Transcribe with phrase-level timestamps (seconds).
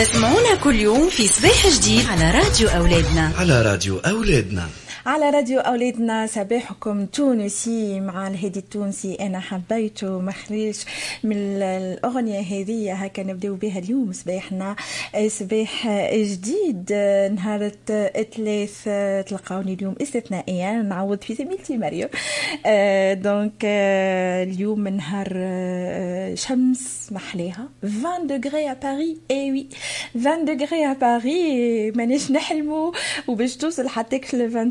[0.00, 3.32] تسمعونا كل يوم في صباح جديد على راديو أولادنا.
[3.38, 4.68] على راديو أولادنا.
[5.06, 6.26] على راديو أولادنا.
[6.26, 9.14] صباحكم تونسي مع الهادي التونسي.
[9.14, 10.74] أنا حبيته مخرج
[11.24, 14.12] من الأغنية هذه هكا نبداو بها اليوم.
[14.12, 14.76] صباحنا
[15.26, 16.92] صباح جديد.
[17.34, 18.84] نهار الثلاث
[19.28, 20.82] تلقاوني اليوم استثنائيا.
[20.82, 22.08] نعوض في زميلتي ماريو
[23.22, 27.08] donc اليوم نهار آه، شمس.
[27.12, 29.66] محليها 20 degrés à Paris et oui
[30.16, 32.92] 20 دغري ا باري مانيش نحلمو.
[33.28, 34.70] وباش توصل حتى 27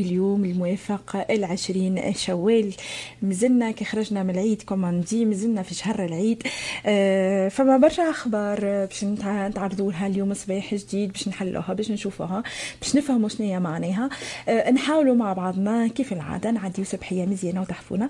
[0.00, 2.72] اليوم الموافق العشرين شوال.
[3.22, 6.42] مازلنا كي خرجنا من العيد comme on dit مازلنا في شهر العيد.
[6.86, 12.42] آه، فما برشا أخبار باش نتعرضوا لها اليوم صباح جديد باش نحلوها باش نشوفوها
[12.80, 14.08] باش نفهموا شنو هي معناها.
[14.48, 18.08] آه، نحاولوا مع بعضنا كيف العادة نعديو صبحيه مزيانة وتحفونا.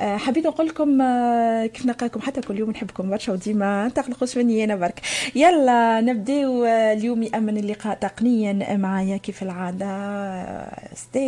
[0.00, 0.98] آه، حبيت نقول لكم
[1.66, 3.88] كيف نلقاكم حتى كل يوم نحبكم برشا وديما.
[3.88, 5.00] تقلقوش مني أنا برك.
[5.34, 9.88] يلا نبداو اليوم يأمن اللقاء تقنيا معايا كيف العادة.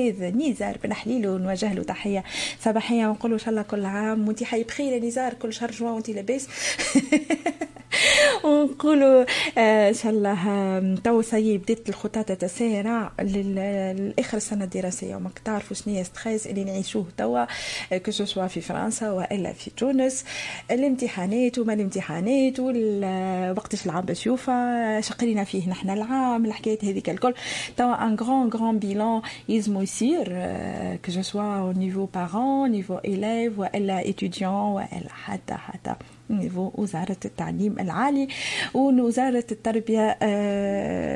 [0.09, 2.25] الأستاذ نزار بن حليل ونوجه له تحية.
[2.61, 5.93] صباحية ونقول إن شاء الله كل عام وأنت حي بخير يا نزار كل شهر جوان
[5.93, 6.49] وأنت لاباس.
[8.45, 9.25] ونقولوا
[9.59, 15.17] آه، إن شاء الله توا c'est بدات الخطى تتسارع لآخر السنة الدراسية.
[15.17, 17.45] وما تعرفوا شنو هي stress اللي نعيشوه توا
[17.99, 20.25] que ce soit في فرنسا وإلا في تونس.
[20.71, 22.61] الامتحانات وما الامتحانات
[23.59, 27.35] وقتاش العام باش يوفى شقرينا فيه نحن العام الحكايات هذيك الكل.
[27.77, 30.25] توا un grand grand bilan يلزمو يصير
[31.05, 35.95] que ce soit au niveau parents niveau élèves وإلا étudiants وإلا حتى حتى.
[36.31, 38.29] niveau وزارة التعليم العالي
[38.75, 40.19] ووزارة التربية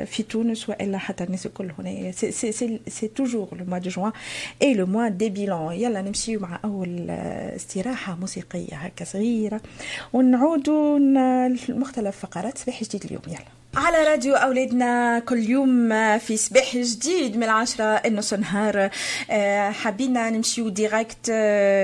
[0.05, 2.11] في تونس وإلا حتى الناس الكل هنا.
[2.11, 4.11] c'est toujours le mois de juin
[4.61, 7.09] et le mois des bilans يلا نمشيو مع أول
[7.55, 9.61] استراحة موسيقية هكا صغيرة.
[10.13, 10.99] ونعودوا
[11.69, 13.21] لمختلف فقرات صباح جديد اليوم.
[13.27, 13.39] يلا.
[13.75, 18.89] على راديو أولادنا كل يوم في صباح جديد من العشرة النص نهار.
[19.71, 21.29] حبينا نمشيو direct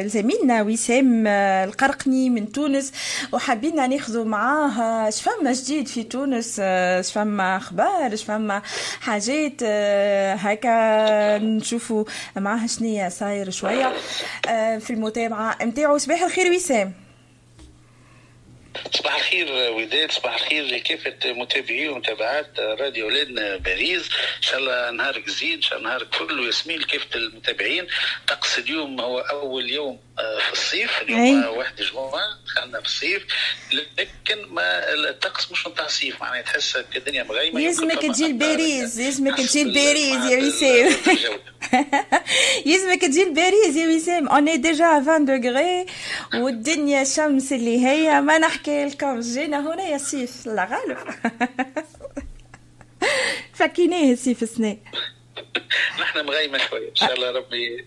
[0.06, 2.92] لزميلنا وسام القرقني من تونس
[3.32, 6.62] وحبينا ناخذوا معاه شفما جديد في تونس
[7.10, 8.62] شفما أخبار شفما
[9.02, 9.64] حاجات
[10.44, 12.04] هكا نشوفوا
[12.36, 13.94] معاه شنية صاير شوية.
[14.80, 16.94] في المتابعة نتاعو صباح الخير وسام.
[18.94, 25.30] صباح الخير وداد صباح الخير لكافة متابعي ومتابعات راديو أولادنا باريس؟ إن شاء الله نهارك
[25.30, 27.88] زين إن شاء الله نهارك كله ياسمين لكافة المتابعين؟
[28.28, 30.00] طقس اليوم هو أول يوم
[30.48, 33.26] في الصيف اليوم واحد جوان دخلنا في الصيف.
[34.00, 39.64] لكن ما الطقس مش نتاع الصيف معناها تحس الدنيا مغيمة يلزمك تجي لباريس يلزمك تجي
[39.64, 40.96] لباريس يا وسام.
[42.66, 44.28] يلزمك تجي لباريس يا وسام.
[44.28, 45.86] on est déjà 20 degrés
[46.34, 48.22] والدنيا شمس اللي هي.
[48.22, 49.20] ما نحكي لكم.
[49.20, 50.98] جينا هنا يا صيف لا غالب.
[53.54, 54.78] فكيناه الصيف السنة
[56.02, 57.86] نحن مغيمة شوية إن شاء الله ربي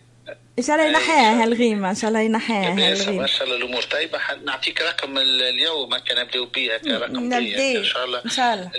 [0.58, 3.22] إن شاء الله ينحيها هالغيمة إن شاء الله ينحيها هالغيمة.
[3.22, 3.82] ان شاء الله الأمور.
[3.82, 8.70] طيبه نعطيك رقم اليوم هكا نبداو به كرقم إن شاء الله إن شاء الله.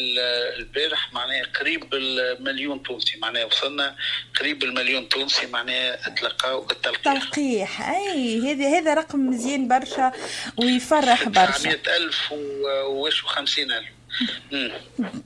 [0.60, 3.96] البارح معناها قريب المليون تونسي معناها وصلنا
[4.40, 7.14] قريب المليون تونسي معناها تلقاو التلقيح.
[7.14, 10.12] تلقيح أي هذا هذا رقم مزيان برشا
[10.58, 11.70] ويفرح برشا.
[11.70, 13.84] 100000 وواش 50000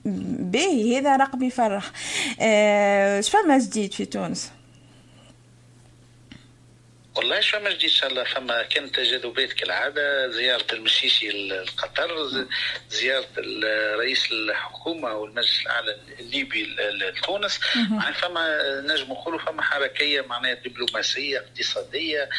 [0.05, 1.85] باهي هذا رقم يفرح.
[1.85, 1.93] اش
[2.39, 4.51] آه فما جديد في تونس؟
[7.19, 12.45] والله شو ما جديد إن شاء الله فما كانت تجاذبات كالعادة زيارة المشيشي لقطر
[12.89, 13.27] زيارة
[13.97, 17.59] رئيس الحكومة والمجلس الأعلى الليبي لتونس.
[17.75, 22.29] يعني فما نجم نقولوا فما حركية معناها دبلوماسية اقتصادية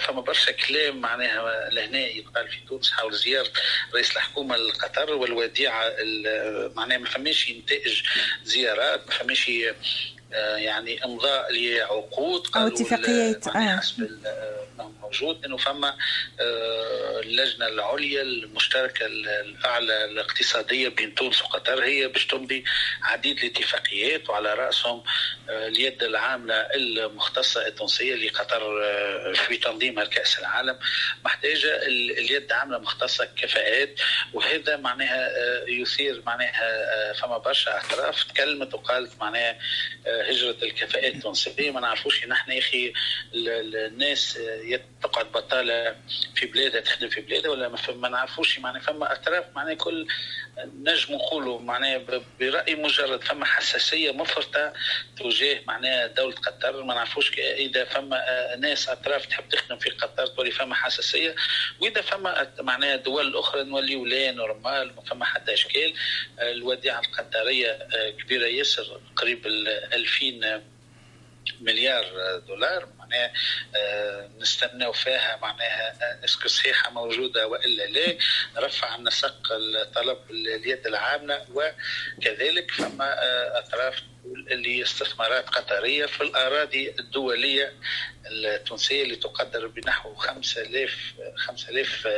[0.00, 3.50] فما برشا كلام معناها لهنا يتقال في تونس حول زيارة
[3.94, 5.92] رئيس الحكومة لقطر والوديعة
[6.76, 8.02] معناها ما فماش نتائج
[8.44, 9.50] زيارات ما فماش
[10.56, 13.76] يعني امضاء لعقود أو اتفاقيات آه.
[13.76, 14.08] حسب
[15.12, 15.96] موجود إنه فما
[17.22, 22.64] اللجنة العليا المشتركة الأعلى الاقتصادية بين تونس وقطر هي باش تمضي
[23.02, 25.02] عديد الاتفاقيات وعلى رأسهم
[25.48, 28.60] اليد العاملة المختصة التونسية لقطر
[29.34, 30.78] في تنظيمها لكأس العالم
[31.24, 34.00] محتاجة اليد العاملة مختصه كفاءات
[34.32, 35.30] وهذا معناها
[35.68, 39.58] يثير معناها فما برشا اعتراف تكلمت وقالت معناها
[40.30, 41.70] هجرة الكفاءات التونسية.
[41.70, 42.92] ما نعرفوش نحن يا أخي
[43.34, 44.38] الناس
[45.02, 45.96] تقعد بطالة
[46.34, 48.58] في بلادها تخدم في بلادها ولا ما نعرفوش.
[48.58, 50.06] معناها فما أطراف معناها كل
[50.74, 53.24] نجم نقولوا معناها برأي مجرد.
[53.24, 54.72] فما حساسية مفرطة
[55.18, 56.82] تجاه معناها دولة قطر.
[56.82, 61.34] ما نعرفوش إذا فما ناس أطراف تحب تخدم في قطر تولي فما حساسية.
[61.80, 65.94] وإذا فما معناها دول أخرى نوليو لا normal ما فما حتى إشكال.
[66.38, 67.88] الوديعة القطرية
[68.18, 69.68] كبيرة ياسر قريب ال
[70.22, 70.62] 2000
[71.60, 72.04] مليار
[72.46, 73.32] دولار معناها
[74.40, 78.18] نستناو فيها معناها est-ce que صحيحة موجودة وإلا لا
[78.56, 83.14] رفع نسق الطلب اليد العامله وكذلك فما
[83.58, 87.72] أطراف اللي استثمارات قطرية في الأراضي الدولية
[88.26, 90.90] التونسية اللي تقدر بنحو 5000
[91.36, 92.08] 5000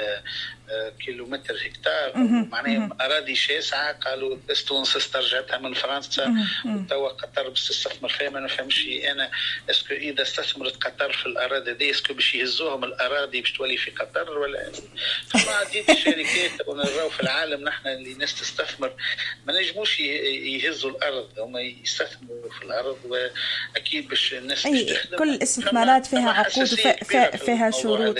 [1.04, 2.12] كيلومتر هكتار.
[2.52, 4.36] معناها أراضي شاسعة قالوا
[4.66, 6.34] تونس استرجعتها من فرنسا.
[6.66, 9.30] وتوا قطر باش تستثمر فيها ما نفهمش أنا
[9.70, 13.76] est-ce que إذا استثمرت قطر في الأراضي دي est-ce que باش يهزوهم الأراضي باش تولي
[13.76, 14.72] في قطر ولا
[15.28, 18.92] فما عديد الشركات ونراو في العالم نحن اللي ناس تستثمر
[19.46, 25.38] ما نجموش يهزوا الأرض هم يستثمروا في الأرض وأكيد باش الناس باش تخدم كل
[25.96, 26.66] الاستثمارات فيها عقود
[27.04, 28.16] فيها, فيها شروط.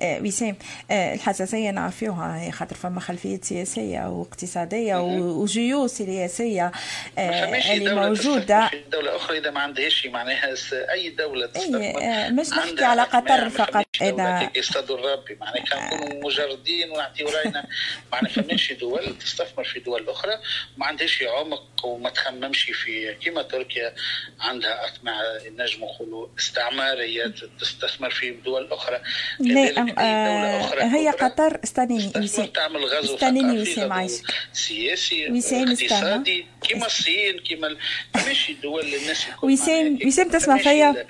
[0.00, 0.56] آه وسام
[0.90, 6.72] آه الحساسية نعرفوها خاطر فما خلفيات سياسية واقتصاديه وجيوش سياسية
[7.18, 8.68] اللي موجودة.
[8.68, 13.84] في دولة أخرى إذا ما عندهاش معناها أي دولة آه مش نحكي على قطر فقط
[14.02, 14.50] اذا
[14.90, 17.66] ربي معناها كان نكونوا مجردين ونعطيو راينا
[18.12, 20.32] معناها فماش دول تستثمر في دول أخرى.
[20.76, 23.94] وما عندهاش عمق وما تخممش في كيما تركيا
[24.40, 25.12] عندها مع
[25.58, 27.13] نجم نقولوا استعماريه
[27.60, 28.98] تستثمر في دول أخرى
[29.38, 31.60] كذلك اي دولة أخرى هي قطر.
[31.64, 34.12] استنيني وسام تعمل غزو استنيني وسام عايش
[34.52, 37.76] سياسي وسام اقتصادي كيما الصين كيما
[38.14, 41.06] ماشي دول الناس وسام وسام تسمع فيا؟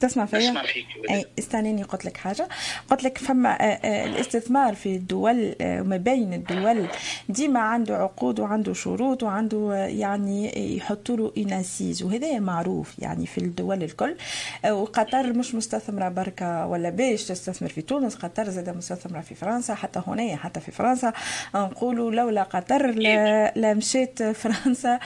[0.00, 2.48] تسمع فيا؟ أسمع فيك أي استنيني قلت لك حاجة.
[2.90, 6.86] قلت لك فما الاستثمار في الدول وما بين الدول
[7.28, 13.82] ديما عنده عقود وعنده شروط وعنده يعني يحطوا له اناسيز وهذا معروف يعني في الدول
[13.82, 14.16] الكل.
[14.70, 20.02] وقطر مش مستثمرة بركة ولا باش تستثمر في تونس قطر زاد مستثمرة في فرنسا حتى
[20.06, 21.12] هنا حتى في فرنسا.
[21.54, 22.90] نقولوا لولا قطر
[23.56, 24.98] لا مشيت فرنسا.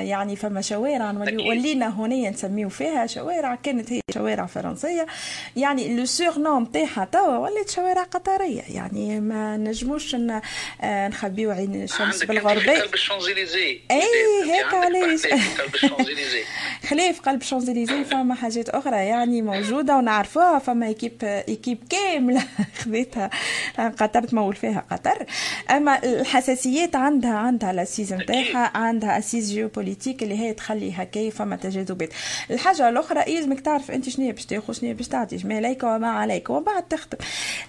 [0.00, 1.10] يعني فما شوارع
[1.48, 5.06] ولينا هنا نسميو فيها شوارع كانت هي شوارع فرنسية.
[5.56, 8.62] يعني le surnom تاعها توا ولات شوارع قطرية.
[8.68, 10.16] يعني ما نجموش
[10.84, 12.70] نخبيو عين الشمس بالغربي.
[12.80, 14.02] قلب الشانزليزي اي
[14.44, 15.20] هيك علاش
[16.88, 20.58] خلاف قلب الشانزليزي فما حاجات أخرى يعني موجودة ونعرفوها.
[20.58, 22.42] فما équipe équipe كاملة
[22.84, 23.30] خذيتها
[23.78, 25.26] قطر تمول فيها قطر.
[25.70, 31.56] أما الحساسيات عندها عندها les assises نتاعها عندها assises géopolitiques اللي هي تخلي هكا فما
[31.56, 32.08] تجاذبات.
[32.50, 36.50] الحاجة الأخرى يلزمك تعرف انت شنو باش تاخذ شنو باش تعطي ما عليك وما عليك
[36.50, 37.18] ومن بعد تخدم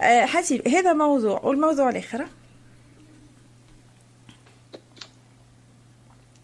[0.02, 2.26] أه حسيب هذا موضوع والموضوع الآخر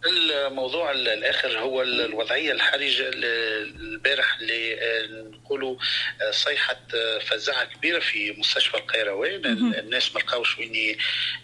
[0.08, 4.78] الموضوع الآخر هو الوضعية الحرجة البارح اللي
[5.32, 5.78] نقولوا
[6.32, 6.78] صيحه
[7.20, 9.46] فزعة كبيرة في مستشفى القيروان
[9.80, 10.98] الناس ما لقاوش وين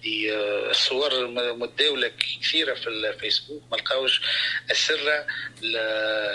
[0.05, 2.11] الصور متداولة
[2.41, 4.21] كثيرة في الفيسبوك ما لقاوش
[4.71, 5.25] اسره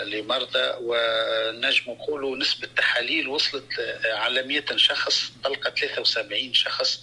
[0.05, 0.73] لمرضى.
[0.81, 3.65] ونجم نقولوا نسبة تحاليل وصلت
[4.05, 7.01] على 100 شخص طلقت 73 شخص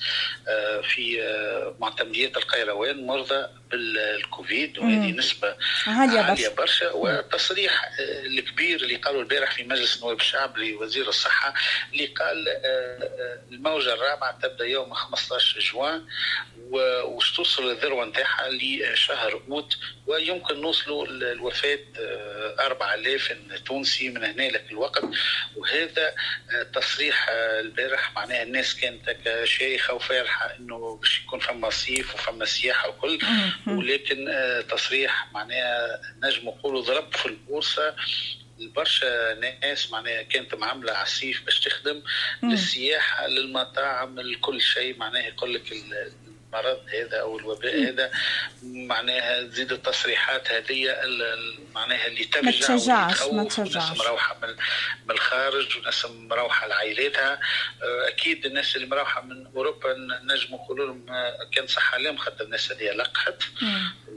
[0.82, 1.22] في
[1.80, 5.56] معتمديات القيروان مرضى بالكوفيد وهذه نسبة
[5.86, 6.90] عالية, عالية برشا.
[6.92, 7.90] والتصريح
[8.26, 11.54] الكبير اللي قالوا البارح في مجلس نواب الشعب لوزير الصحة
[11.92, 12.48] اللي قال
[13.52, 16.04] الموجة الرابعة تبدأ يوم 15 جوان
[17.04, 21.78] وش توصل الذروة نتاعها لشهر أوت ويمكن نوصلوا الوفاة
[22.60, 23.32] 4000
[23.66, 25.04] تونسي من هنا لك الوقت.
[25.56, 26.14] وهذا
[26.74, 33.18] تصريح البارح معناها الناس كانت شايخة وفارحة إنه باش يكون فما صيف وفما سياحة وكل.
[33.66, 34.28] ولكن
[34.70, 37.94] تصريح معناها نجم نقولوا ضرب في البورصة
[38.58, 42.02] برشا ناس معناها كانت معاملة على الصيف باش تخدم
[42.42, 45.72] للسياحة للمطاعم لكل شيء معناها يقول لك
[46.60, 48.10] المرض هذا أو الوباء هذا
[48.62, 50.96] معناها تزيد التصريحات هذه
[51.74, 54.54] معناها اللي تفجع ما تشجعش ما تشجعش مروحه من
[55.10, 57.40] الخارج وناس مروحه لعائلاتها.
[57.82, 61.06] أكيد الناس اللي مروحه من أوروبا نجم نقولوا لهم
[61.52, 63.42] كان صحة لهم خاطر الناس هذه لقحت.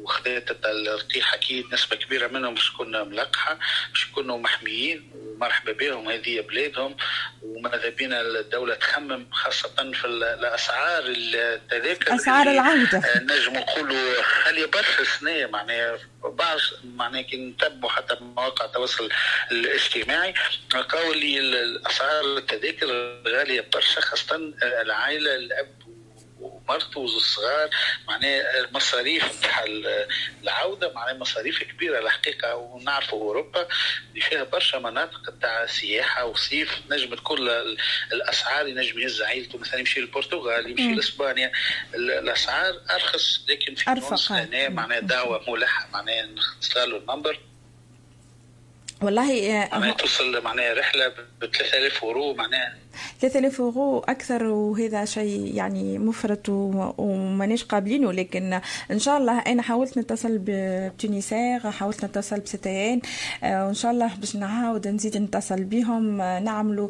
[0.02, 5.12] وخذت اللقيح أكيد نسبة كبيرة منهم باش تكون ملقحة باش يكونوا محميين.
[5.40, 6.98] ومرحبا بهم هذه بلادهم.
[7.42, 12.98] وماذا بينا الدولة تخمم خاصة في الأسعار التذاكر أسعار العودة.
[12.98, 15.48] آه، نجم نقولوا خاليه برشا سنة.
[15.48, 19.10] معناها بعض معناها كي نتبعوا حتى مواقع التواصل
[19.52, 20.34] الاجتماعي
[20.76, 22.88] لقاو لي الأسعار التذاكر
[23.28, 25.79] غاليه برشا خاصة العائلة الأب
[26.70, 27.70] مرته والصغار
[28.08, 29.66] معناها المصاريف نتاع
[30.44, 33.68] العودة معناها مصاريف كبيرة الحقيقة ونعرفوا أوروبا
[34.10, 37.38] اللي فيها برشا مناطق نتاع سياحة وصيف نجم تكون
[38.14, 41.52] الأسعار ينجم يهز عائلته مثلا يمشي للبرتغال يمشي لإسبانيا
[41.96, 47.40] الأسعار أرخص لكن في تونس هنا معناها دعوة ملحه معناها نختار له النمبر.
[49.02, 52.78] والله معناها توصل معناها رحلة ب 3000 أورو معناها
[53.22, 58.12] 3000 أورو أكثر وهذا شيء يعني مفرط ومانيش قابلينه.
[58.12, 58.60] لكن
[58.92, 63.02] إن شاء الله أنا حاولت نتصل ب Tunisair حاولت نتصل ب CTN
[63.44, 66.22] آه، وإن شاء الله باش نعاود نزيد نتصل بهم.
[66.22, 66.90] آه، نعملوا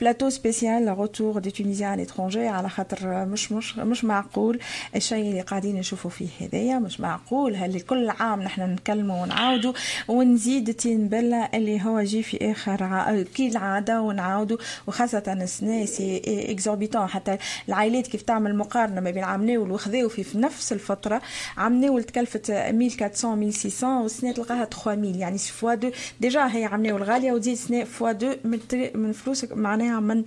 [0.00, 4.60] plateau spécial retour des Tunisiens à l'étranger على خاطر مش مش مش معقول
[4.96, 7.56] الشيء اللي قاعدين نشوفوا فيه هذايا مش معقول.
[7.56, 9.72] هل كل عام نحن نتكلموا ونعاودوا
[10.08, 17.06] ونزيد تين بلا اللي هو جي في آخر كي العادة ونعاودوا وخاصة السنة c'est exorbitant.
[17.06, 17.38] حتى
[17.68, 21.22] العائلات كيف تعمل مقارنة ما بين عام ناول وخذاو في نفس الفترة.
[21.56, 25.90] عام ناول تكلفت 1400 1600 والسنة تلقاها 3000 يعني fois deux.
[26.20, 28.58] déjà هي عام ناول غاليه وتزيد سنه fois deux من,
[28.94, 30.24] من فلوسك معناها من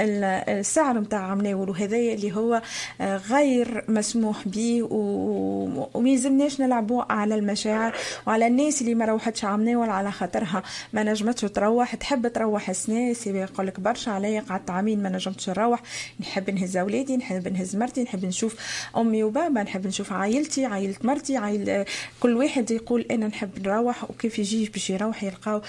[0.00, 2.62] السعر نتاع عام ناول وهذايا اللي هو
[3.00, 7.94] غير مسموح به وما يلزمناش نلعبوا على المشاعر
[8.26, 10.62] وعلى الناس اللي ما روحتش عام ناول على خاطرها.
[10.92, 11.94] ما نجمتش تروح.
[11.94, 14.37] تحب تروح السنة سي يقول لك برشا عليا.
[14.40, 15.82] قعدت عامين ما نجمتش نروح
[16.20, 18.56] نحب نهز اولادي نحب نهز مرتي نحب نشوف
[18.96, 21.84] أمي وبابا نحب نشوف عائلتي عائلة مرتي عائل
[22.20, 25.62] كل واحد يقول أنا نحب نروح وكيف يجي باش يروح يلقاو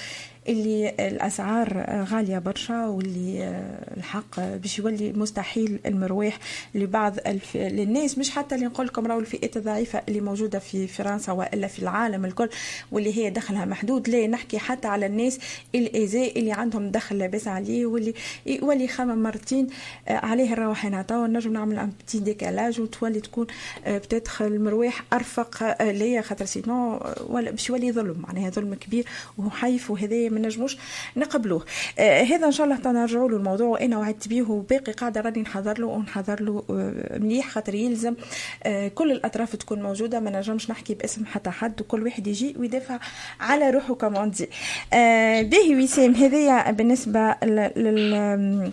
[0.48, 3.64] اللي الأسعار غالية برشا واللي
[3.98, 6.38] الحق باش يولي مستحيل المرواح
[6.76, 7.58] لبعض الف...
[7.58, 8.18] للناس.
[8.18, 12.26] مش حتى اللي نقول لكم راهو الفئات الضعيفة اللي موجودة في فرنسا وإلا في العالم
[12.26, 12.50] الكل
[12.92, 14.10] واللي هي دخلها محدود.
[14.10, 15.40] لا نحكي حتى على الناس
[15.76, 18.14] الايزاء اللي عندهم دخل لاباس عليه واللي
[18.46, 19.68] يولي خمم مرتين
[20.08, 23.48] عليه الروحان توا نجم نعمل ان بتي ديكالاج وتولي تكون
[23.88, 28.16] بتدخل المرواح أرفق ليا خاطر سينو ولا باش يولي ظلم.
[28.28, 29.06] معناها ظلم كبير
[29.38, 29.92] وحيف
[30.30, 30.78] ما نجموش
[31.16, 31.66] نقبلوه.
[32.00, 35.80] آه هذا إن شاء الله تنرجعوا له الموضوع وأنا وعدت به وباقي قاعدة راني نحضر
[35.80, 38.16] له ونحضر له آه مليح خاطر يلزم
[38.64, 43.00] آه كل الأطراف تكون موجودة ما نجمش نحكي باسم حتى حد وكل واحد يجي ويدافع
[43.40, 44.50] على روحه كما دي
[44.94, 48.72] آه باهي وسام هذايا بالنسبة لل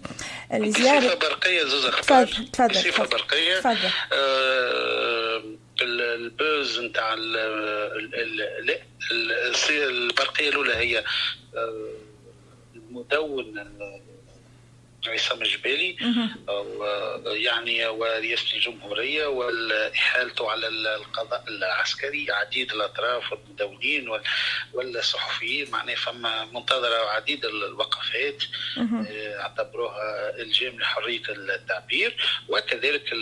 [0.52, 1.14] لزيارة.
[1.14, 3.58] برقية زوز تفضل تفضل برقية.
[3.60, 3.90] تفضل.
[5.82, 7.14] البوز نتاع
[9.80, 11.04] البرقية الأولى هي
[12.76, 13.54] المدون
[15.08, 15.96] عصام الجبالي
[17.26, 24.08] يعني ورئاسه الجمهورية واحالته على القضاء العسكري عديد الأطراف والمدونين
[24.75, 28.42] والصحفيين معناه فما منتظره عديد الوقفات
[28.78, 32.16] آه، اعتبروها الجام لحرية التعبير
[32.48, 33.12] وكذلك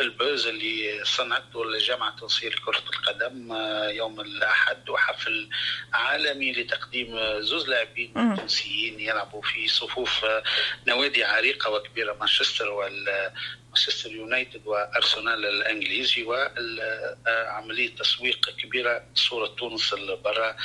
[0.00, 5.48] البوز اللي صنعته جامعة تنصير كرة القدم آه، يوم الأحد وحفل
[5.92, 10.42] عالمي لتقديم زوز لاعبين تونسيين يلعبوا في صفوف آه،
[10.88, 13.30] نوادي عريقة وكبيرة مانشستر وال
[13.68, 19.94] مانشستر يونايتد وأرسنال الإنجليزي وعمليه تسويق كبيرة صورة تونس
[20.24, 20.56] برا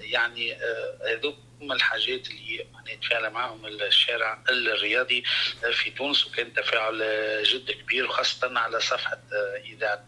[0.00, 5.24] يعني آه، هذوك هم الحاجات اللي نتفاعل معهم الشارع الرياضي
[5.72, 6.98] في تونس وكان تفاعل
[7.44, 9.20] جد كبير وخاصه على صفحة
[9.64, 10.06] إذاعة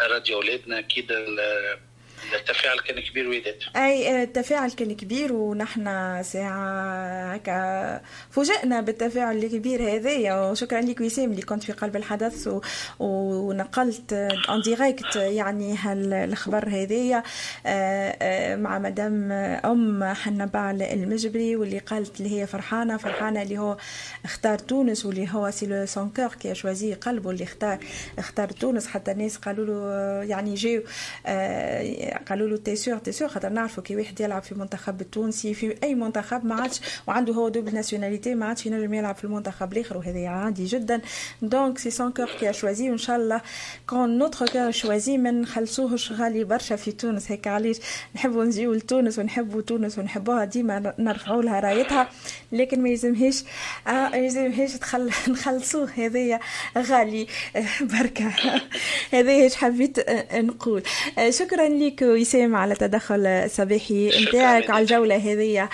[0.00, 1.12] راديو أولادنا أكيد
[2.34, 5.84] التفاعل كان كبير وداد أي التفاعل كان كبير ونحن
[6.22, 8.00] ساعة هكا
[8.30, 10.50] فوجئنا بالتفاعل الكبير هذايا.
[10.50, 12.60] وشكرا لك وسام اللي كنت في قلب الحدث و...
[12.98, 14.12] ونقلت
[14.48, 17.22] en direct يعني هالخبر هذايا.
[17.66, 23.58] آه، آه، مع مدام أم حنا بعل المجبري واللي قالت اللي هي فرحانة فرحانة اللي
[23.58, 23.76] هو
[24.24, 27.78] اختار تونس واللي هو c'est le son cœur qui choisit قلبه اللي اختار
[28.18, 28.86] اختار تونس.
[28.86, 30.82] حتى الناس قالوا له يعني جاو
[32.12, 35.76] قالوا له t'es sûr t'es sûr خاطر نعرفوا كي واحد يلعب في المنتخب التونسي في
[35.82, 39.96] أي منتخب ما عادش وعنده هو double nationalité ما عادش ينجم يلعب في المنتخب الآخر
[39.96, 41.00] وهذا عادي جدا.
[41.42, 43.40] donc c'est son cœur qui choisit وان شاء الله
[43.88, 47.30] quand notre cœur choisit ما نخلصوهش غالي برشا في تونس.
[47.32, 47.76] هيك علاش؟
[48.14, 52.08] نحبوا نجيو لتونس ونحبوا تونس ونحبوها ديما نرفعوا لها رايتها.
[52.52, 53.44] لكن ما يلزمهاش
[53.86, 55.90] آه ما يلزمهاش تخل نخلصوه.
[55.96, 56.40] هذايا
[56.78, 57.26] غالي
[57.56, 58.32] آه، بركة.
[59.14, 60.82] هذايا حبيت آه، نقول.
[61.28, 65.68] شكرا لك وسام على تدخل الصباحي نتاعك على الجولة هذه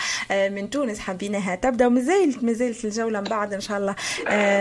[0.48, 3.94] من تونس حبيناها تبدأ ومازالت مازالت الجولة من بعد إن شاء الله.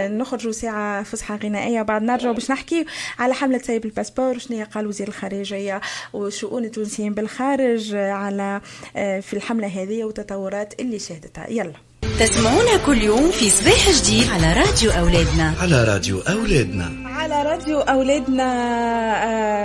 [0.07, 2.85] نخرجوا ساعة فسحة غنائية وبعد نرجعوا باش نحكي
[3.19, 5.81] على حملة سايب ال passeport شنو قال وزير الخارجية
[6.13, 8.61] وشؤون التونسيين بالخارج على
[8.95, 11.49] في الحملة هذه والتطورات اللي شهدتها.
[11.49, 11.73] يلا.
[12.19, 15.53] تسمعونا كل يوم في صباح جديد على راديو أولادنا.
[15.61, 16.91] على راديو أولادنا.
[17.31, 18.43] على راديو أولادنا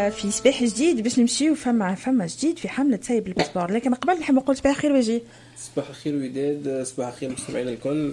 [0.07, 3.71] آه، في صباح جديد باش نمشيو فما فما جديد في حملة سايب ال passeport.
[3.71, 5.23] لكن قبل نحب نقول صباح الخير وجي
[5.57, 8.13] صباح الخير وداد صباح الخير مستمعينا الكل.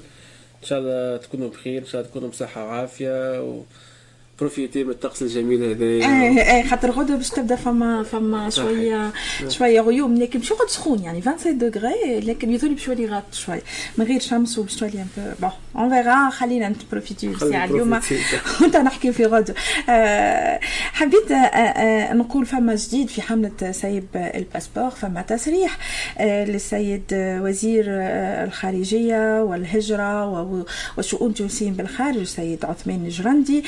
[0.62, 3.62] إن شاء الله تكونوا بخير إن شاء الله تكونوا بصحة وعافية و...
[4.40, 5.86] profitez من الطقس الجميل هذا.
[5.86, 9.12] إيه إيه خاطر غدوه باش تبدا فما فما شوية
[9.48, 13.62] شوية غيوم لكن مش يقعد سخون يعني 25 degrés لكن يظل بشوية غاط شوية.
[13.98, 15.08] من غير شمس وبشويه ان
[15.42, 18.00] bon on verra خلينا نت profiter الساعة اليوم.
[18.62, 19.56] وانت نحكي في غدوه
[19.90, 20.60] آه
[20.94, 25.78] حبيت آه آه نقول فما جديد في حملة سايب ال passeport فما تصريح
[26.22, 27.86] للسيد وزير
[28.44, 30.26] الخارجية والهجرة
[30.98, 33.64] وشؤون تونسيين بالخارج السيد عثمان الجرندي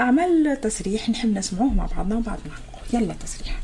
[0.00, 3.60] أعمال تصريح نحب نسمعوه مع بعضنا وبعد ما يلا تصريح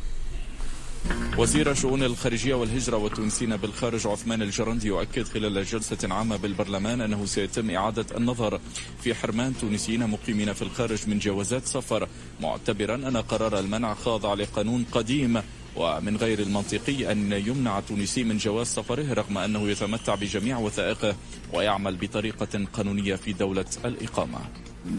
[1.38, 7.70] وزير شؤون الخارجية والهجرة والتونسيين بالخارج عثمان الجرندي يؤكد خلال جلسة عامة بالبرلمان أنه سيتم
[7.70, 8.60] إعادة النظر
[9.02, 12.08] في حرمان تونسيين مقيمين في الخارج من جوازات سفر
[12.40, 15.42] معتبرا أن قرار المنع خاضع لقانون قديم.
[15.76, 21.16] ومن غير المنطقي أن يمنع التونسي من جواز سفره رغم أنه يتمتع بجميع وثائقه
[21.52, 24.38] ويعمل بطريقة قانونية في دولة الإقامة.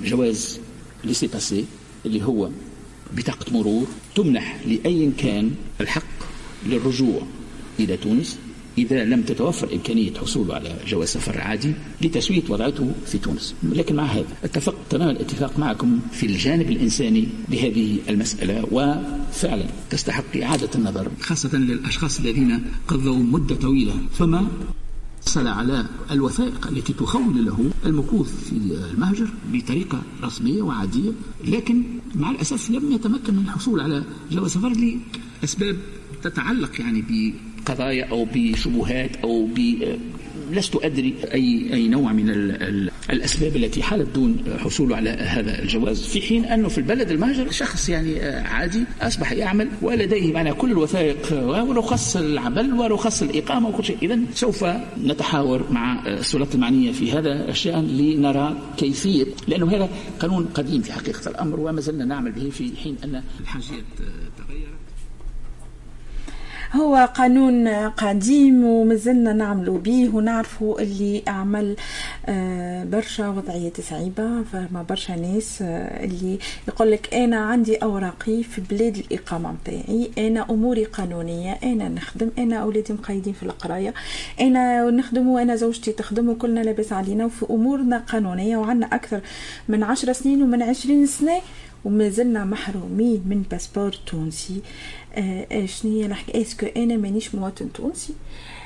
[0.03, 0.59] جواز
[1.05, 1.65] ليسي باسي
[2.05, 2.49] اللي هو
[3.17, 6.03] بطاقة مرور تمنح لأي كان الحق
[6.65, 7.21] للرجوع
[7.79, 8.37] إلى تونس
[8.77, 13.55] إذا لم تتوفر إمكانية حصوله على جواز سفر عادي لتسوية وضعته في تونس.
[13.63, 20.69] لكن مع هذا اتفقت تمام الاتفاق معكم في الجانب الإنساني لهذه المسألة وفعلا تستحق إعادة
[20.75, 23.93] النظر خاصة للأشخاص الذين قضوا مدة طويلة.
[24.13, 24.47] فما
[25.25, 28.51] حصل على الوثائق التي تخول له المكوث في
[28.91, 31.11] المهجر بطريقة رسمية وعادية
[31.47, 31.83] لكن
[32.15, 34.73] مع الأسف لم يتمكن من الحصول على جواز سفر
[35.41, 35.77] لأسباب
[36.23, 39.59] تتعلق يعني بقضايا أو بشبهات أو ب
[40.53, 42.29] لست أدري أي أي نوع من
[43.09, 47.89] الأسباب التي حالت دون حصوله على هذا الجواز في حين أنه في البلد المهجر شخص
[47.89, 53.97] يعني عادي أصبح يعمل ولديه معنا كل الوثائق ورخص العمل ورخص الإقامة وكل شيء.
[54.01, 54.65] إذا سوف
[55.03, 59.89] نتحاور مع السلطات المعنية في هذا الشأن لنرى كيفية لأنه هذا
[60.19, 64.32] قانون قديم في حقيقة الأمر وما زلنا نعمل به في حين أن الحاجات تغيرت
[66.75, 71.75] هو قانون قديم ومازلنا نعملوا به ونعرفوا اللي عمل
[72.25, 74.43] آه، برشا وضعية صعيبة.
[74.43, 80.45] فما برشا ناس آه، اللي يقول لك أنا عندي أوراقي في بلاد الإقامة متاعي أنا
[80.49, 83.93] أموري قانونية أنا نخدم أنا أولادي مقيدين في القراية
[84.41, 89.21] أنا نخدم وأنا زوجتي تخدم وكلنا لاباس علينا وفي أمورنا قانونية وعندنا أكثر
[89.69, 91.41] من عشر سنين ومن عشرين سنة
[91.85, 94.53] وما زلنا محرومين من باسبور تونسي.
[94.53, 94.61] آه
[95.65, 98.13] شنو هي الحكاية؟ est-ce que أنا مانيش مواطن تونسي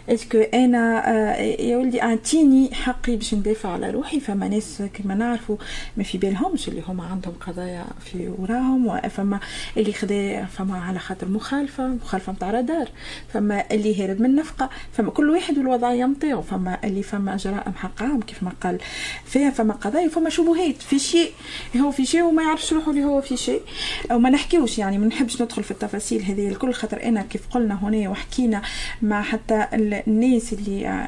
[0.10, 5.16] est-ce que أنا آه، يا ولدي اعطيني حقي باش ندافع على روحي فما ناس كما
[5.16, 5.58] نعرفوا
[5.98, 9.40] ما في بالهمش اللي هما عندهم قضايا في وراهم وفما
[9.78, 12.90] اللي خدا فما على خاطر مخالفة مخالفة نتاع رادار
[13.34, 18.04] فما اللي هرب من نفقه فما كل واحد والوضعيه نتاعو فما اللي فما جرائم حق
[18.04, 18.78] عام كيف ما قال
[19.26, 21.32] فيها فما قضايا فما شبهات في شيء
[21.78, 23.62] هو في شيء وما يعرفش روحه اللي هو في شيء
[24.12, 28.10] وما نحكيوش يعني ما نحبش ندخل في التفاصيل هذه الكل خاطر أنا كيف قلنا هنا
[28.10, 28.62] وحكينا
[29.02, 29.68] مع حتى
[30.08, 31.08] الناس اللي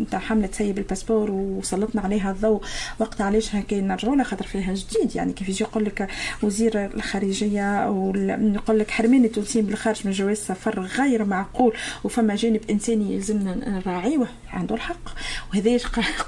[0.00, 2.62] نتاع حملة سيب الباسبور وسلطنا عليها الضوء
[2.98, 6.08] وقت علاش هكا نرجعوا لها خاطر فيها جديد يعني كيف يجي يقول لك
[6.42, 11.72] وزير الخارجية ويقول لك حرمان التونسيين بالخارج من جواز سفر غير معقول
[12.04, 15.08] وفما جانب إنساني يلزمنا نراعيه عنده الحق
[15.52, 15.78] وهذا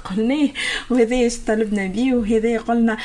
[0.03, 0.49] قلناه
[0.89, 2.97] وهذا طلبنا به وهذا قلنا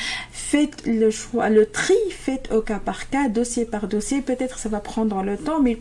[0.51, 4.21] faites le choix, le tri fait au cas par cas, dossier par dossier.
[4.21, 5.77] Peut-être ça va prendre le temps, mais.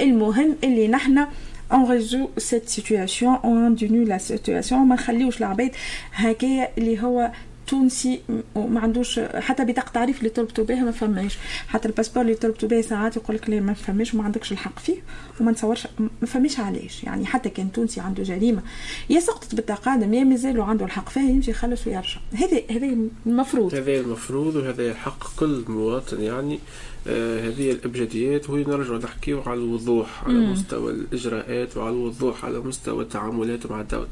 [0.00, 1.28] المهم اللي نحنا
[1.72, 5.70] on résout cette situation on diminue la situation ما نخليوش العباد
[6.12, 7.30] هكايا اللي هو
[7.70, 8.20] تونسي
[8.54, 11.38] وما عندوش حتى بطاقة تعريف اللي طلبتوا بها ما فماش.
[11.68, 14.96] حتى الباسبور اللي طلبتوا به ساعات يقول لك لا ما فماش وما عندكش الحق فيه
[15.40, 17.04] وما نتصورش ما فماش علاش.
[17.04, 18.62] يعني حتى كان تونسي عنده جريمة.
[19.10, 22.20] يا سقطت بالتقادم يا مازال عنده الحق فيها يمشي يخلص ويرجع.
[22.32, 23.74] هذا هذا المفروض.
[23.74, 26.58] هذا المفروض وهذا حق كل مواطن يعني.
[27.06, 30.52] آه هذه الابجديات وهي نرجع نحكيو على الوضوح على مم.
[30.52, 34.08] مستوى الإجراءات وعلى الوضوح على مستوى التعاملات مع الدولة.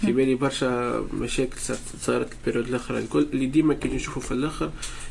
[0.00, 1.56] في بالي برشا مشاكل
[2.00, 4.70] صارت ال période الاخرى الكل اللي ديما كي نشوفوا في الآخر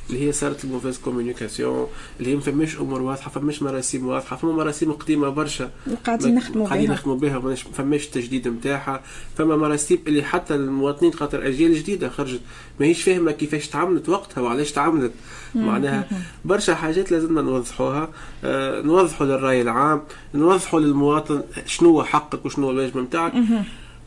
[0.09, 1.87] اللي هي صارت ال mauvaise communication
[2.19, 5.71] اللي هي ما فماش أمور واضحة فماش مراسيم واضحة فما مراسيم قديمة برشا.
[6.05, 9.01] قاعدين نخدموا بها قاعدين نخدموا بها ما فماش التجديد نتاعها
[9.37, 12.41] فما مراسيم اللي حتى المواطنين خاطر أجيال جديدة خرجت
[12.79, 15.11] ماهيش فاهمة كيفاش تعاملت وقتها وعلاش تعاملت.
[15.55, 16.07] معناها
[16.45, 18.09] برشا حاجات لازمنا نوضحوها.
[18.43, 20.01] آه نوضحوا للرأي العام
[20.35, 23.33] نوضحوا للمواطن شنو هو حقك وشنو هو الواجب نتاعك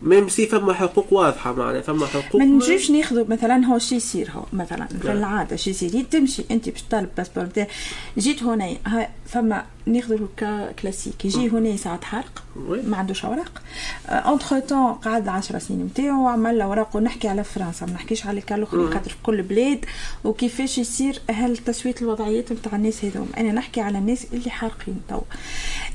[0.03, 4.31] même si فما حقوق واضحة معناها فما حقوق ما نجيش ناخذوا مثلا هو شي يصير
[4.31, 7.69] هو مثلا في العادة شي يصير تمشي أنت باش تطالب باسبور نتاعك
[8.19, 8.77] جيت هنا
[9.27, 12.43] فما ناخذوا cas classique يجي هنا ساعة حرق.
[12.87, 13.63] ما عندوش أوراق.
[14.09, 18.93] entre-temps قعد 10 سنين نتاعو وعمل اوراق ونحكي على فرنسا ما نحكيش على الكال الاخرين
[18.93, 19.85] خاطر في كل بلاد.
[20.25, 25.21] وكيفاش يصير هل تسوية الوضعيات نتاع الناس هذوم أنا نحكي على الناس اللي حارقين تو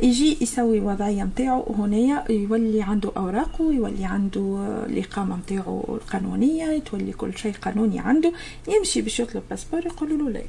[0.04, 4.58] يجي يسوي الوضعيه نتاعو هنايا يولي عنده أوراق ويولي عنده
[4.90, 6.80] الإقامة نتاعو القانونية.
[6.80, 8.32] تولي كل شيء قانوني عنده.
[8.68, 10.42] يمشي باش يطلب باسبور يقولوا له لا.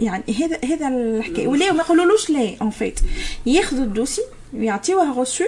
[0.00, 1.48] يعني هذا هذا الحكاية.
[1.48, 3.00] ولا ما يقولولوش لا en fait
[3.46, 4.22] ياخذوا ال dossier
[4.54, 5.44] ويعطيوه غوسو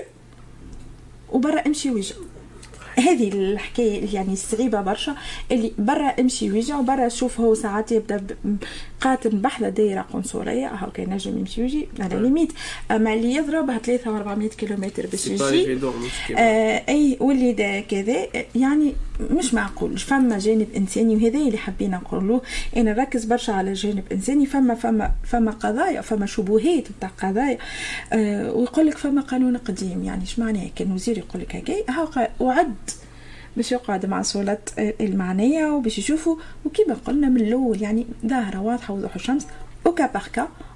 [1.32, 2.14] وبرا امشي وجه
[2.98, 5.16] هذه الحكاية يعني الصعيبة برشا
[5.52, 8.26] اللي برا امشي ويجي وبرا شوف هو ساعات يبدأ
[9.00, 10.66] قاتل بحذا دايرة قنصلية.
[10.66, 11.88] هاو كان نجم يمشي ويجي.
[12.00, 12.52] à la limite
[12.90, 15.40] أما اللي يضربها 3 400 كيلومتر باش يجي.
[16.36, 18.26] آه أي واللي كذا.
[18.54, 18.92] يعني
[19.30, 19.98] مش معقول.
[19.98, 22.42] فما جانب إنساني وهذا اللي حبينا نقولوه
[22.76, 27.58] أنا نركز برشا على الجانب الانساني فما فما فما قضايا فما شبهات نتاع قضايا.
[28.12, 30.04] آه ويقول لك فما قانون قديم.
[30.04, 32.74] يعني إيش معناه كان وزير يقول لك هكا وعد
[33.56, 39.14] باش يقعد مع صولة المعنية وباش يشوفوا وكما قلنا من الأول يعني ظاهرة واضحة وضوح
[39.14, 39.46] الشمس
[39.84, 40.26] وكا باغ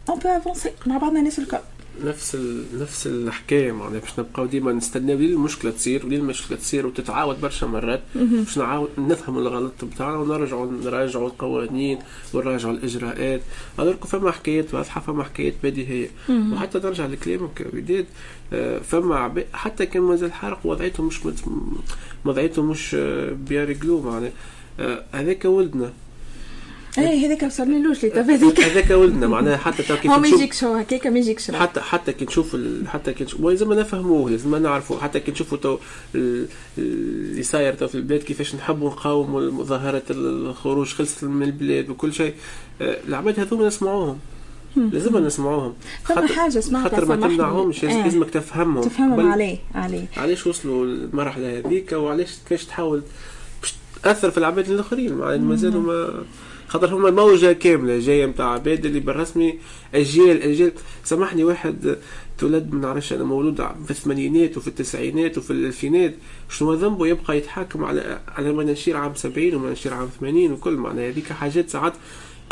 [0.08, 1.58] اون بو افونسي مع بعضنا الناس الكل
[2.04, 2.64] نفس ال...
[2.80, 4.00] نفس الحكاية معناها.
[4.00, 8.88] باش نبقاو ديما نستناو لين المشكلة تصير ولين المشكلة تصير وتتعاود برشا مرات باش نعاود
[8.98, 11.98] نفهموا الغلط بتاعنا ونرجعوا نراجعوا القوانين
[12.34, 13.40] ونراجعوا الإجراءات.
[13.78, 16.08] هذوك فما حكايات واضحة فما حكايات بديهية.
[16.28, 18.06] وحتى نرجع لكلامك وداد
[18.52, 21.20] آه، فما عباد حتى كان مازال حرق وضعيته مش
[22.24, 24.32] وضعيته مش آه، bien réglée معناها.
[24.80, 25.92] آه، هذاك ولدنا.
[26.98, 28.60] اي هذاك وصلنالوش لي هذيك.
[28.60, 32.12] هذاك ولدنا معناها حتى تو كيف هو ما يجيكش هو هكاك ما يجيكش حتى حتى
[32.12, 32.88] كي نشوف ال...
[32.88, 35.78] حتى كي نشوف لازم نفهموه لازم نعرفوا حتى كي نشوفوا تو
[36.78, 42.34] اللي صاير تو في البلاد كيفاش نحبوا نقاوموا مظاهرة الخروج خلصت من البلاد وكل شيء.
[42.80, 44.18] آه، العباد هذوما نسمعوهم.
[44.76, 45.74] لازم نسمعوهم.
[46.04, 48.02] خاطر حاجة سمعتها خاطر ما تمنعهمش آه.
[48.04, 48.84] لازمك تفهمهم.
[48.84, 50.06] تفهمهم عليه عليه.
[50.16, 53.02] علاش وصلوا للمرحلة هذيك؟ وعلاش كيفاش تحاول
[53.60, 56.24] باش تأثر في العباد الآخرين؟ مازالوا ما
[56.74, 59.58] خاطر هما موجة كاملة جاية متاع عباد اللي بالرسمي
[59.94, 60.72] أجيال أجيال
[61.04, 61.96] سامحني واحد
[62.38, 66.14] تولد من عرفش أنا مولود في الثمانينات وفي التسعينات وفي الألفينات.
[66.48, 70.76] شنو ذنبه؟ يبقى يتحاكم على على مناشير عام سبعين ومناشير عام ثمانين وكل.
[70.76, 71.92] معناها هذيك حاجات ساعات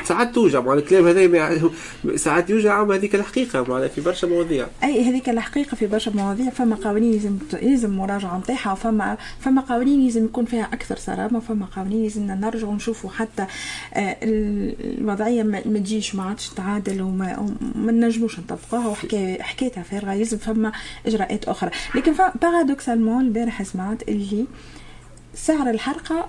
[0.05, 1.71] ساعات توجع مع الكلام هذا
[2.17, 4.67] ساعات يوجع هذيك الحقيقة مع في برشا مواضيع.
[4.85, 10.05] أي هذيك الحقيقة في برشا مواضيع فما قوانين لازم لازم مراجعة نتاعها وفما فما قوانين
[10.05, 13.47] لازم يكون فيها أكثر صرامة وفما قوانين لازم نرجعوا نشوفوا حتى
[13.95, 20.39] آه، الوضعية ما تجيش ما عادش تعادل وما, ما نجموش نطبقوها وحكايه حكايتها فارغة لازم
[20.39, 20.73] فما
[21.07, 21.71] إجراءات أخرى.
[21.95, 24.47] لكن بارادوكسالمون البارح سمعت اللي
[25.35, 26.29] سعر الحرقة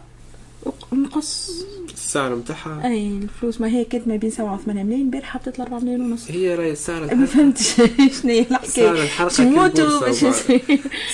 [0.93, 1.51] نقص
[1.93, 5.59] السعر نتاعها أي الفلوس ما هي كانت ما بين 7 و 8 ملايين البارحه بطلت
[5.59, 6.31] 4 ملايين ونص.
[6.31, 7.75] هي راهي السعر ما فهمتش
[8.21, 10.15] شنو هي الحكاية يموتوا باش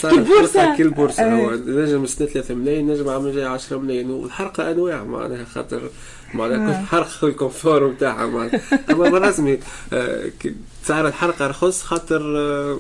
[0.01, 4.09] سعر الحرقه كل بورصه هو نجم سنه 3 ملايين نجم عام جاي 10 ملايين.
[4.09, 5.89] والحرقه أنواع معناها خاطر
[6.33, 8.61] معناها كل حرقه الكونفور نتاعها معناها.
[8.89, 9.59] أما بالرسمي
[9.93, 10.29] آه،
[10.83, 12.79] سعر الحرقه رخص خاطر آه،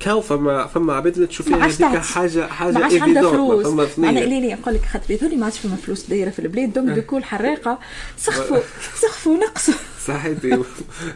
[0.00, 3.66] كاو فما فما عباد تشوف فيها هذيك حاجة حاجة ما عادش عندها فلوس.
[3.98, 7.24] أنا ليه نقول لك خاطر يظهر ما عادش فما فلوس دايرة في البلاد donc بكل
[7.24, 7.78] حراقه
[8.16, 8.58] سخفوا
[9.02, 9.74] سخفوا نقصوا.
[10.14, 10.58] صحيح.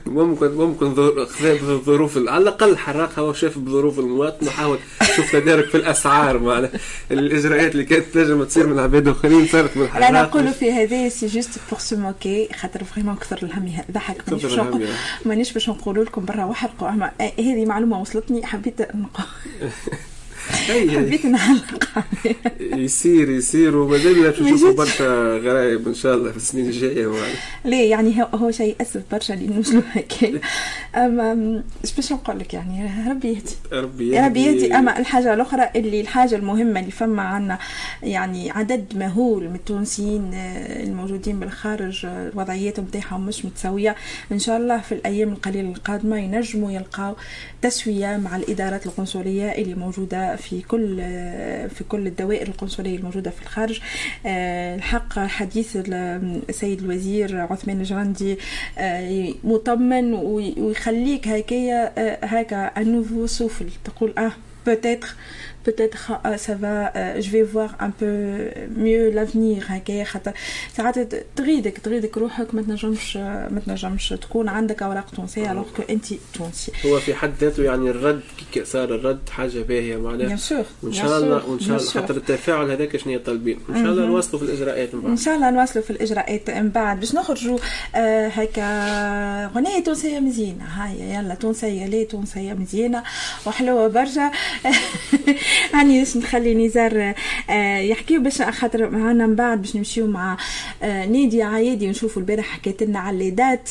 [0.06, 4.78] ممكن ممكن بظروف على الأقل حراق هو شاف بظروف المواطن وحاول
[5.16, 6.70] شوف تدارك في الأسعار معنا
[7.10, 10.10] الإجراءات اللي كانت تنجم تصير من عباد اخرين صارت من الحراق.
[10.10, 14.16] لا نقولوا في هذا c'est juste pour se moquer خاطر vraiment كثر الهم ضحك
[15.26, 16.88] مانيش باش نقولوا لكم برا وحرقوا
[17.38, 18.46] هذه معلومة وصلتني.
[18.46, 19.26] حبيت نقول
[20.50, 22.04] حبيت نعلق
[22.60, 27.08] يصير يصير ومازال باش نشوفوا برشا غرايب إن شاء الله في السنين الجاية
[27.64, 30.40] ليه؟ يعني هو شيء اسف برشا اللي نوصلوا هكا
[30.96, 33.54] إيش باش نقول لك يعني؟ ربي يهدي.
[33.72, 34.74] ربي يهدي.
[34.74, 37.58] أما الحاجة الأخرى اللي الحاجة المهمة اللي فما عنا
[38.02, 43.96] يعني عدد مهول من التونسيين آه، الموجودين بالخارج آه، الوضعيات نتاعهم مش متساوية
[44.32, 47.16] إن شاء الله في الأيام القليلة القادمة ينجموا يلقاو
[47.62, 53.42] تسوية مع الإدارات القنصلية اللي موجودة في كل آه، في كل الدوائر القنصلية الموجودة في
[53.42, 53.80] الخارج.
[54.26, 58.38] الحق حديث السيد الوزير عثمان الجرندي
[59.44, 60.14] مطمن
[60.88, 61.92] ويخليك هكايا
[62.24, 64.32] هكا انوفو سوفل تقول آه
[64.68, 65.06] peut-être
[65.64, 68.14] peut-être euh, ça va euh, je vais voir un peu
[68.84, 70.32] mieux l'avenir هكايا خاطر
[70.76, 76.06] ساعات تغيدك تغيدك روحك ما تنجمش ما تنجمش تكون عندك أوراق تونسية alors que أنت
[76.34, 78.20] تونسي هو في حد ذاته يعني الرد
[78.52, 80.26] كي صار الرد حاجة باهية معناها.
[80.26, 81.90] bien sûr وإن شاء الله وإن شاء الله.
[81.90, 85.10] خاطر التفاعل هذاك شنو طالبين إن شاء الله نواصلوا في الإجراءات من بعد.
[85.10, 87.00] إن شاء الله نواصلوا في الإجراءات من بعد.
[87.00, 87.58] باش نخرجوا
[87.94, 88.66] آه هكا
[89.46, 90.64] غنية تونسية مزيانة.
[90.64, 93.02] هاي يلا تونسية ليه تونسية مزيانة.
[93.46, 94.30] وحلوة برشا.
[95.74, 97.14] يعني باش نخلي نزار
[97.50, 100.36] آه، يحكيو باش خاطر معنا من بعد باش نمشيو مع
[100.82, 103.70] آه، نادي عايدي ونشوفوا البارح حكيت لنا على ال les dates.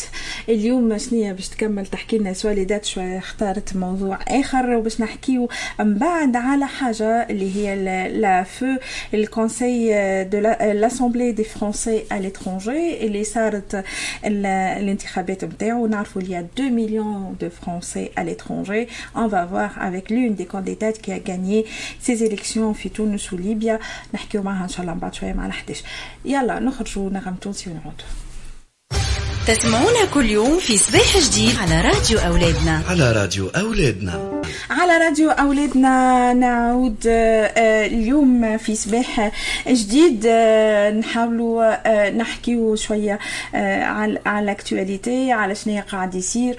[0.49, 5.49] اليوم شنيا باش تكمل تحكي لنا soit les dates شوية اختارت موضوع آخر وباش نحكيو
[5.79, 7.75] من بعد على حاجة اللي هي
[8.19, 8.65] la فو
[9.13, 10.39] ال conseil de
[10.73, 13.83] l'Assemblée des Français à l'étranger اللي صارت
[14.25, 20.33] الانتخابات نتاعو نعرفوا اللي 2 مليون de Français à l'étranger on va voir avec l'une
[20.35, 21.65] des candidates qui a gagné
[22.07, 23.79] ces élections في تونس وليبيا
[24.13, 25.85] نحكيو معها ان شاء الله من بعد شوية مع 11
[26.25, 28.05] يلا نخرجوا نغم تونسي ونعودوا
[29.47, 32.81] تسمعونا كل يوم في صباح جديد على راديو أولادنا.
[32.89, 34.41] على راديو أولادنا.
[34.69, 39.31] على راديو أولادنا نعود آه، اليوم في صباح
[39.67, 43.19] جديد آه، نحاولوا آه، نحكيو شوية
[43.53, 46.57] على على الاكtualité على شنو قاعد يصير.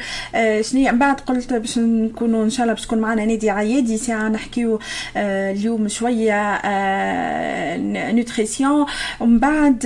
[0.60, 4.28] شنو من بعد قلت باش نكونوا إن شاء الله باش تكون معنا نادي عيادي ساعة
[4.28, 4.78] نحكيو
[5.16, 6.60] اليوم شوية
[8.12, 8.86] nutrition
[9.20, 9.78] ومن بعد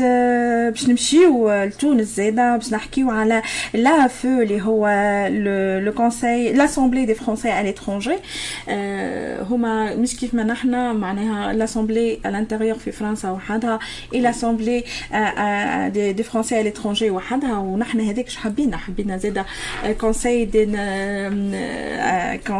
[0.70, 3.42] باش نمشيو لتونس زاده باش نحكيو على
[3.74, 4.88] la فو اللي هو
[5.84, 8.16] le conseil l'Assemblée des Français à l'étranger
[9.50, 13.78] هما مش كيف ما نحنا معناها l'Assemblée ال intérieure في فرنسا وحدها
[14.14, 14.84] et l'Assemblée
[15.88, 19.46] des, des Français à l'étranger وحدها ونحن هذاك شو حبينا حبينا زاده
[20.00, 20.64] conseil des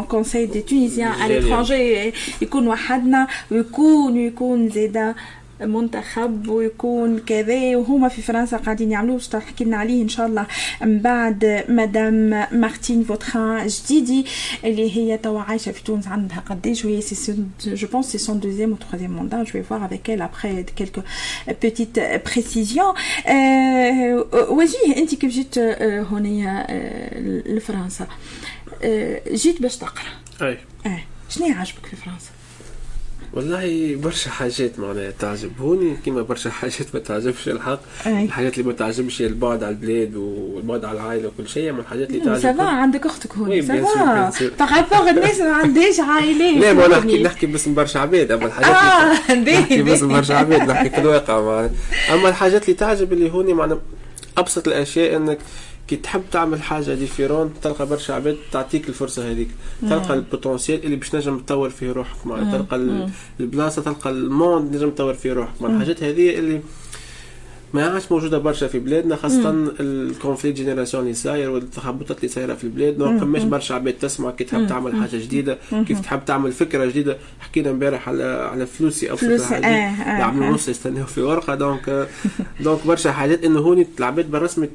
[0.09, 5.15] conseil des Tunisiens à l'étranger يكون وحدنا ويكون يكون زاده
[5.61, 10.45] منتخب ويكون كذا وهما في فرنسا قاعدين يعملوا باش تحكي لنا عليه إن شاء الله.
[10.81, 14.25] من بعد مدام مارتين فوتخان جديدي
[14.63, 16.99] اللي هي توا عايشة في تونس عندها قداش وهي
[17.65, 21.03] je pense c'est son deuxième ou troisième mandat je vais voir avec elle après quelques
[21.63, 22.95] petites précisions.
[24.49, 26.67] وجيه أنت كيف جيت هنا
[27.45, 28.07] لفرنسا؟
[29.31, 30.03] جيت باش تقرأ.
[30.41, 30.57] أي.
[30.85, 32.29] آه شنو عجبك في فرنسا؟
[33.33, 38.25] والله برشا حاجات معناها تعجبوني كيما برشا حاجات ما تعجبش الحق أي.
[38.25, 42.09] الحاجات اللي ما تعجبش هي البعد على البلاد والبعد على العائلة وكل شيء أما الحاجات
[42.09, 44.65] اللي تعجبني سافا عندك أختك oui، هون bien sûr، ça va.
[44.65, 47.23] par rapport الناس ما عندهاش عائلات لا ما نحكي.
[47.23, 50.07] نحكي باسم برشا عباد أما الحاجات آه نحكي باسم.
[50.07, 51.69] برشا عباد نحكي في الواقع معناها
[52.13, 53.79] أما الحاجات اللي تعجب اللي هوني معناها
[54.37, 55.37] أبسط الأشياء إنك
[55.89, 59.47] كي تحب تعمل حاجة différente تلقى برشا عباد تعطيك الفرصة هذيك.
[59.81, 62.57] تلقى ال potentiel اللي باش نجم تطور فيه روحك معناها.
[62.57, 65.61] تلقى ال- البلاصة تلقى ال monde نجم تطور فيه روحك.
[65.61, 66.61] معناها الحاجات هذه اللي
[67.73, 72.53] ما عادش موجودة برشا في بلادنا خاصة ال conflit génération اللي صاير والتخبطات اللي صايرة
[72.53, 72.99] في البلاد.
[72.99, 77.17] ما فماش برشا عباد تسمع كي تحب تعمل حاجة جديدة كيف تحب تعمل فكرة جديدة.
[77.39, 80.51] حكينا امبارح على على فلوسي أو فلوس، فكرة آه، آه، يعملوا آه.
[80.51, 81.55] نص يستناو في ورقة.
[81.55, 82.07] donc
[82.59, 84.69] donc برشا حاجات إنه هوني العباد بالرسمي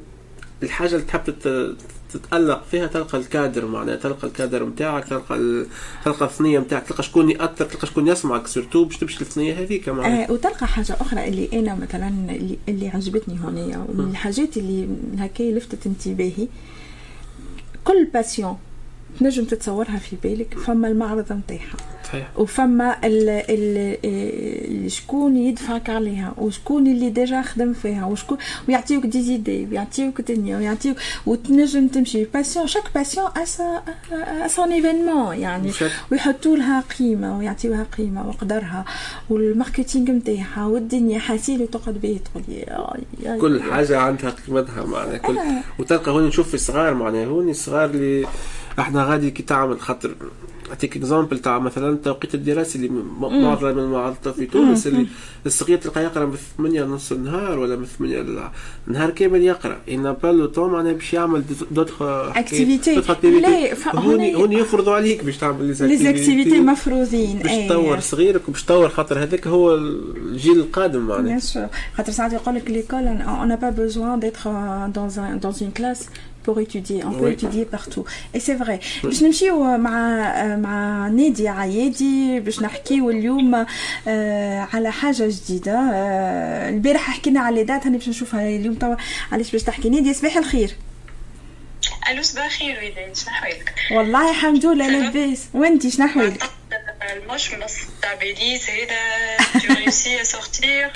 [0.63, 1.75] الحاجة اللي تحب تت-
[2.13, 5.67] تتألق فيها تلقى الكادر معناها تلقى الكادر نتاعك تلقى ال...
[6.05, 10.29] تلقى الثنية نتاعك تلقى شكون يأطر تلقى شكون يسمعك surtout باش تمشي للثنية هذيك معناها.
[10.29, 14.87] آه وتلقى حاجة أخرى اللي أنا مثلا اللي, اللي عجبتني هنا ومن الحاجات اللي
[15.17, 16.47] هكا لفتت انتباهي.
[17.83, 18.57] كل passion
[19.19, 21.75] تنجم تتصورها في بالك فما المعرض نتاعها
[22.37, 28.37] وفما ال ال ال- شكون يدفعك عليها وشكون اللي déjà خدم فيها وشكون
[28.69, 32.25] ويعطيوك des idées ويعطيوك دنيا ويعطيوك وتنجم تمشي.
[32.25, 33.25] passion chaque passion
[34.47, 35.71] son événement يعني
[36.11, 38.85] ويحطوا لها قيمة ويعطيوها قيمة وقدرها
[39.29, 42.87] وال marketing نتاعها والدنيا حاسيل وتقعد بيه تقول يا-
[43.23, 45.37] يا- كل حاجة عندها قيمتها معناها كل
[45.79, 48.27] وتلقى هوني نشوف في الصغار معناها هوني الصغار اللي
[48.79, 50.15] إحنا غادي كي تعمل خاطر
[50.69, 55.07] اعطيك exemple تاع مثلا التوقيت الدراسي اللي معظم المعاهد في تونس اللي
[55.45, 58.49] الصغير تلقى يقرأ من 8 نص النهار ولا من 8 ل-
[58.87, 59.77] النهار كامل يقرأ.
[59.89, 62.33] on n'a pas le temps معناها باش يعمل d'autre.
[63.23, 67.37] لا، ف- هوني هوني يفرضوا عليك باش تعمل les activités مفروضين.
[67.39, 67.69] باش أي.
[67.69, 71.39] تطور صغيرك وباش تطور خاطر هذاك هو الجيل القادم معناها.
[71.39, 71.97] Bien sûr.
[71.97, 72.91] خاطر ساعات يقول لك
[73.61, 76.05] pas besoin d'être euh, dans un dans une classe
[76.45, 76.99] pour étudier.
[77.09, 77.35] On peut Oui.
[77.37, 78.05] étudier partout.
[78.35, 78.79] Et c'est vrai.
[79.03, 83.65] باش نمشيو مع مع نادي عيادي باش نحكيو اليوم
[84.07, 85.79] آه، على حاجة جديدة.
[85.93, 88.95] آه، البارح حكينا على دات هاني باش نشوفها اليوم توا
[89.31, 90.75] علاش باش تحكي؟ نادي صباح الخير.
[92.11, 95.45] ألو صباح الخير وليدي شنو احوالك؟ والله الحمد لله لاباس.
[95.53, 96.07] وانتي شنو
[97.05, 97.59] احوالك المش من
[98.01, 100.91] تاع بيليز هذا tu réussis à sortir.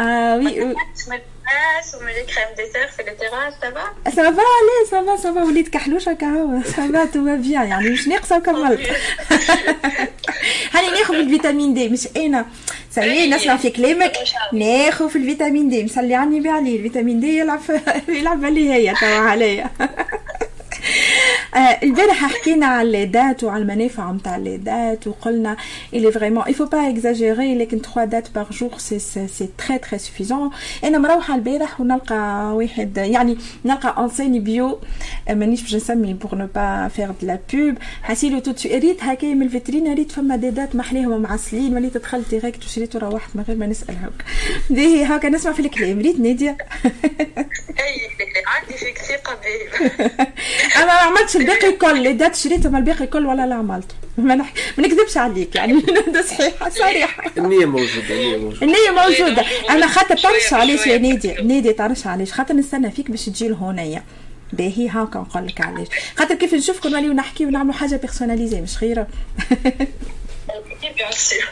[0.00, 0.74] آه وي من
[1.10, 6.62] الناس ومن لي كريم ديسير في التيراس سافا سافا لي سافا سافا وليت كحلوشه كهو
[6.62, 8.90] سافا تو بيان يعني مش ناقصه وكملت
[10.72, 12.46] هاني ناخذ الفيتامين دي مش أنا
[12.90, 14.12] سالي نسمع في كلامك
[14.52, 17.60] ناخذ في الفيتامين دي مسلي عني بعلي الفيتامين دي يلعب
[18.08, 19.70] يلعب علي هي توا عليا
[21.54, 25.56] آه، البارح حكينا على les dattes وعلى المنافع نتاع les dattes وقلنا
[25.94, 29.98] est vraiment il faut pas exagérer لكن 3 dattes par jour c'est c'est très très
[29.98, 30.50] suffisant
[30.84, 34.78] أنا مروحه البارح ونلقى واحد يعني نلقى انسيني بيو
[35.30, 39.34] مانيش باش نسمي pour ne pas faire de la pub حسيلو تو تسو ريت هكايا
[39.34, 43.44] من ال vitrine ريت فما دي دات محليهم ومعسلين وليت دخلت direct وشريت وروحت من
[43.48, 44.24] غير ما نسال هاك
[44.70, 48.14] دي هاكا نسمع في الكلام ريت ناديه اي
[48.46, 49.38] عندي فيك ثقه
[50.76, 53.94] أنا ما عملتش ال paquet الكل les dattes شريتهم ال paquet الكل ولا لا عملته
[54.18, 54.52] ما, نح...
[54.78, 55.80] ما نكذبش عليك يعني
[56.14, 58.62] ده صحيحه صريحه النية موجودة النية موجودة.
[58.62, 59.44] النية موجودة.
[59.70, 64.02] أنا خاطر تعرفش علاش يا نادي نادي تعرفش علاش خاطر نستنى فيك باش تجي لهونيا
[64.52, 69.06] باهي هاكا نقول لك علاش خاطر كيف نشوفكم نوليو نحكي ونعملوا حاجة personnalisée مش خيرة
[70.96, 71.44] bien sûr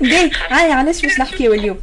[0.00, 1.78] باهي هاي علاش باش نحكيو اليوم؟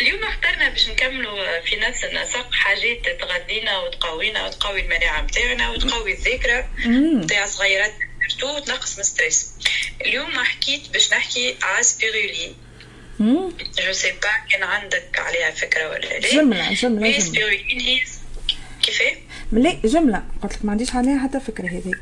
[0.00, 6.68] اليوم اخترنا باش نكملوا في نفس النسق حاجات تغذينا وتقوينا وتقوي المناعة متاعنا وتقوي الذاكرة
[6.86, 7.94] متاع صغيرات
[8.42, 9.50] وتنقص من stress
[10.00, 12.56] اليوم حكيت باش نحكي على spiruline.
[13.78, 16.18] je sais pas كان عندك عليها فكرة ولا لا.
[16.18, 17.18] جملة جملة mais جملة.
[17.18, 18.00] سبيرولين هي
[18.82, 19.16] كيفاه؟
[19.52, 20.22] لا جملة.
[20.42, 21.94] قلت لك ما عنديش عليها حتى فكرة هذه.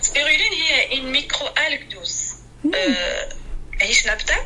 [0.00, 2.32] سبيرولين هي une micro algue douce
[2.74, 3.28] آه،
[3.80, 4.36] ماهيش نبتة؟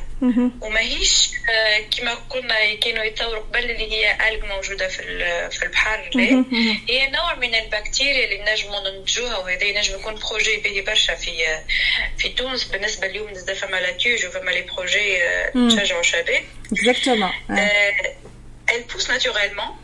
[0.61, 6.11] وماهيش آه، كما قلنا كانوا يتصوروا قبل اللي هي algue موجودة في ال- في البحر
[6.14, 6.44] لا
[6.88, 11.31] هي نوع من البكتيريا اللي نجموا ننتجوها وهذا ينجم يكون projet باهي برشا في
[12.18, 12.64] في تونس.
[12.64, 16.42] بالنسبة اليوم زاد فما لاتيوج وفما les projets آه، نشجعوا الشباب
[16.73, 17.31] exactement
[18.75, 19.77] elle pousse naturellement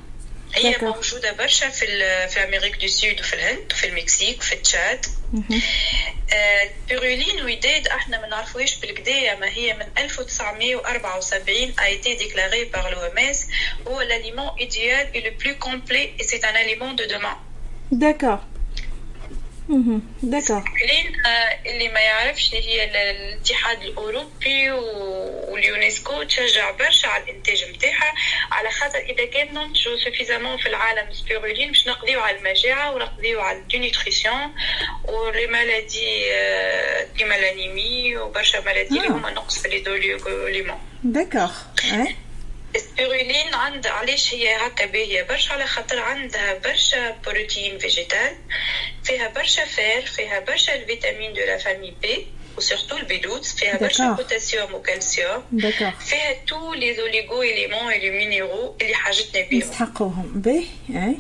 [0.54, 0.82] هي D'accord.
[0.84, 5.06] موجودة برشا في ال- في Amérique du Sud وفي الهند وفي المكسيك وفي تشاد
[6.88, 13.38] بيرولين وداد إحنا ما نعرفوهاش بالكدا ما هي من 1974 a été déclaré par l'OMS
[13.88, 17.36] هو l'aliment idéal et le plus complet et c'est un aliment de demain.
[17.92, 18.38] داكور
[20.22, 27.24] داكور لين آه، اللي ما يعرفش هي ال- الاتحاد الأوروبي و- واليونسكو تشجع برشا على
[27.24, 28.14] الإنتاج نتاعها
[28.52, 33.58] على خاطر إذا كان ننتجوا suffisamment في العالم سبيرولين باش نقضيو على المجاعة ونقضيو على
[33.58, 34.54] ال dénutrition
[35.04, 39.12] و les maladies آه، كيما l'anémie وبرشا maladies اللي آه.
[39.12, 41.48] هما نقص في les oligo-éléments d'accord
[42.74, 48.36] ال spiruline عند علاش هي هكا باهية برشا على خاطر عندها برشا protéines végétales
[49.04, 53.16] فيها برشا fer فيها برشا ال vitamines de la famille B و surtout ال B
[53.16, 54.12] 12 فيها برشا.
[54.12, 55.44] بوتاسيوم وكالسيوم
[56.06, 59.60] فيها tous les oligo et les minéraux اللي حاجتنا بيهم.
[59.60, 60.32] يستحقوهم.
[60.34, 61.16] باهي أي.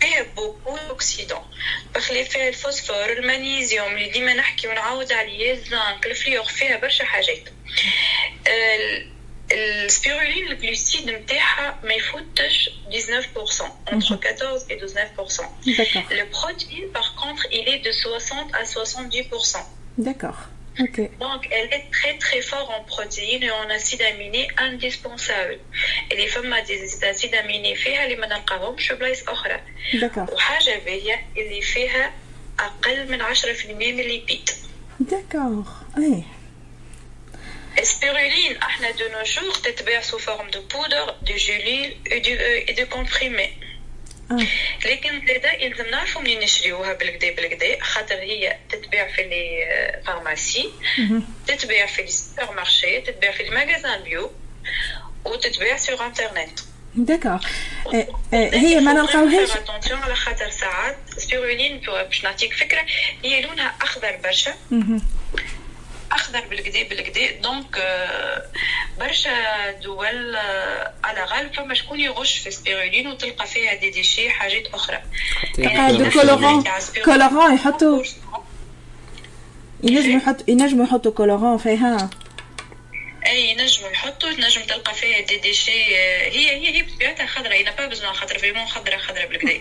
[0.00, 1.42] فيها beaucoup d'antioxydants
[1.94, 7.48] بخلي فيها الفوسفور المغنيسيوم اللي ديما نحكي ونعاود عليه الزنك ال fluor فيها برشا حاجات.
[8.46, 9.17] ال-
[9.51, 15.43] السبيرولين الجلوسيد نتاعها ما يفوتش 19% entre 14 et 19%
[15.77, 19.57] داكور Le protéine, par contre, il est de 60 à 70%.
[19.97, 20.35] داكور
[20.81, 25.59] اوكي Donc, elle est très très fort en protéines et en acides aminés indispensables.
[26.11, 29.61] Et les femmes ont des acides aminés فيها اللي ما نلقاهمش في بلايص أخرى.
[29.93, 32.13] داكور وحاجة باهية اللي فيها
[32.59, 34.49] أقل من 10% من الليبيد.
[34.99, 35.63] داكور
[37.78, 41.96] اي السبيرولين إحنا de nos jours تتباع sous forme de poudre de gélules
[42.68, 43.50] et de comprimés.
[44.30, 44.46] آه
[44.84, 50.70] لكن زادا يلزم نعرفوا منين نشريوها بالكدا بالكدا خاطر هي تتباع في les pharmacies
[51.46, 54.30] تتباع في les supermarchés تتباع في ال magasins bio
[55.24, 56.60] وتتباع sur internet
[56.94, 57.38] d'accord
[58.32, 62.86] هي ما نلقاوهاش attention على خاطر ساعات سبيرولين باش نعطيك فكره
[63.24, 64.54] هي لونها اخضر برشا
[66.12, 67.82] أخضر بالكدا بالكدا donc
[69.00, 70.36] برشا دول
[71.04, 75.02] على غالب فما شكون يغش في سبيرولين وتلقى فيها دي ديشي حاجات أخرى.
[75.58, 76.64] du colorant
[77.04, 78.02] colorant يحطوا
[79.82, 82.10] ينجموا يحطوا ينجموا يحطوا colorant فيها.
[83.28, 87.86] أي نجم يحطوا نجم تلقى فيها دي ديشي هي هي هي بطبيعتها خضراء هي با
[87.86, 89.60] بزنا خضراء vraiment خضراء خضراء بالكدا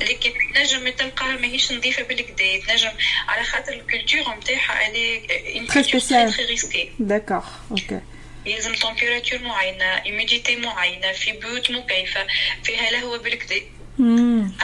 [0.00, 2.92] لكن نجم تلقاها ماهيش نظيفة بالكدا تنجم
[3.28, 8.00] على خاطر ال culture نتاعها elle est très spéciale très risquée d'accord OK
[8.46, 12.26] يلزم température معينة humidité معينة في بيوت مكيفة
[12.64, 13.60] فيها لهوة بالكدا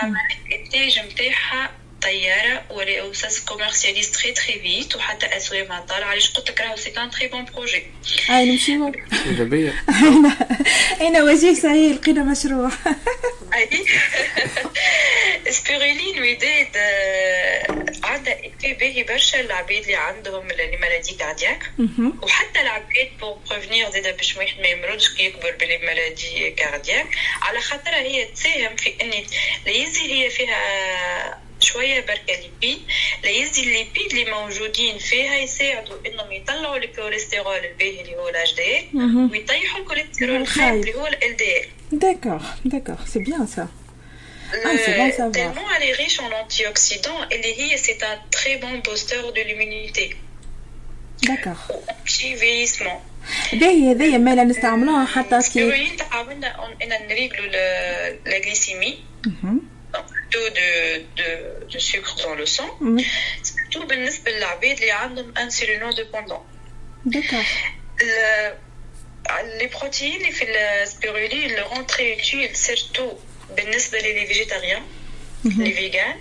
[0.02, 1.70] أما الإنتاج نتاعها
[2.02, 6.60] طيارة ولا أو سا كوميرسياليز تري تري فيت وحتى أسوي ما طالع علاش قلت لك
[6.60, 7.86] راهو سي ان تري بون بروجي
[8.28, 8.92] هاي نمشيو
[9.26, 9.84] إيجابية.
[11.00, 12.70] اين وجيه سهيل لقينا مشروع.
[13.54, 13.84] أي.
[15.50, 16.76] سبيرولين وداد
[18.04, 21.72] عندها ايفي باهي برشا العباد اللي عندهم لي مالادي كاردياك
[22.22, 27.06] وحتى العباد بور بريفنير زادا باش واحد ما يمرضش كي يكبر بلي مالادي كاردياك
[27.42, 29.12] على خاطرها هي تساهم في ان
[29.66, 32.78] ليزي هي فيها شوية بركة lipides
[33.24, 38.88] ليزي ال lipides اللي موجودين فيها يساعدوا إنهم يطلعوا الكوليسترول الباهي اللي هو الاش دي
[39.32, 41.62] ويطيحوا الكوليسترول الخايب اللي هو LDL
[41.92, 43.68] d'accord d'accord c'est bien ça
[44.52, 45.32] Ah, c'est bon à savoir.
[45.32, 50.16] Tellement elle est riche en antioxydants, et les c'est un très bon booster de l'immunité.
[51.28, 51.62] D'accord.
[51.88, 53.00] Anti-vieillissement.
[53.52, 58.98] باهي هذايا مالا نستعملوها حتى في سبيرولين تعاوننا ان نريغلو la glycémie
[60.30, 60.68] taux de,
[61.18, 61.28] de,
[61.72, 62.70] de sucre dans le sang.
[63.42, 66.40] Surtout بالنسبة للعباد اللي عندهم insulinodépendants
[67.04, 67.44] d'accord
[69.58, 73.14] les protéines اللي في ال spiruline le rend très utile surtout
[73.56, 74.82] بالنسبة ل les végétariens
[75.44, 76.16] les végans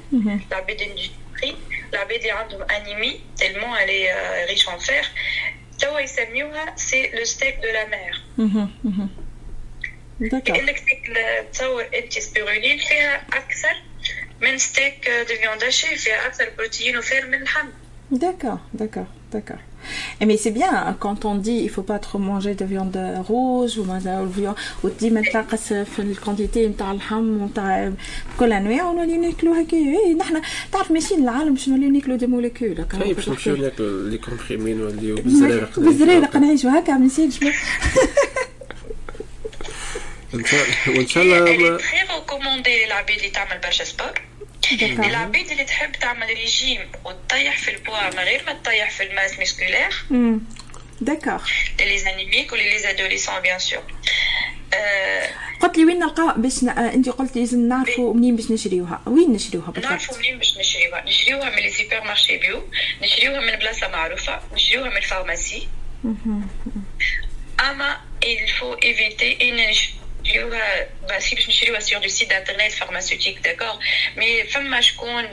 [0.51, 1.55] العباد النيوتري
[1.93, 5.05] العباد اللي عندهم anémie tellement elle est riche en fer.
[5.79, 8.11] توا يسميوها c'est le steak de la
[10.19, 10.83] mer كأنك
[11.53, 13.75] تصور انت سبيرولين فيها أكثر
[14.41, 17.67] من steak de viande hachée فيها أكثر بروتين و fer من اللحم
[18.11, 19.59] D'accord, d'accord, d'accord.
[20.19, 22.97] Mais c'est bien quand on dit il faut pas trop manger de viande
[23.27, 23.85] rouge ou
[24.83, 27.93] وديما تنقص في ال quantité نتاع اللحم ونتاع
[28.39, 30.41] كل انواع ونولي ناكلو هكا اي نحنا
[30.71, 35.15] تعرف ماشيين العالم باش نوليو ناكلو des molécules طيب باش نمشيو ناكلو les comprimés نوليو
[35.15, 37.39] بالزرارق بالزرارق نعيشو هكا ما نسيتش
[40.39, 44.13] ان شاء الله وإن شاء الله très recommandée العباد اللي تعمل برشا sport
[44.81, 49.39] العباد اللي تحب تعمل ريجيم وتطيح في البوا من غير ما تطيح في ال masse
[49.39, 50.05] musculaire
[51.01, 51.41] d'accord
[51.79, 53.83] les anémiques و les les adolescents bien sûr
[55.61, 56.69] قلت لي وين نلقاو باش ن...
[56.69, 59.01] انت قلت لازم نعرفوا منين باش نشريوها.
[59.07, 61.03] وين نشريوها بالضبط؟ نعرفوا منين باش نشريوها.
[61.05, 62.63] نشريوها من les supermarchés bio
[63.01, 64.39] نشريوها من بلاصة معروفة.
[64.53, 65.67] نشريوها من ال pharmacie
[67.59, 69.98] أما il faut éviter ان نشريوها
[70.37, 73.79] بس باش نشريوها sur des sites internet pharmaceutiques d'accord
[74.17, 75.29] mais فما شكون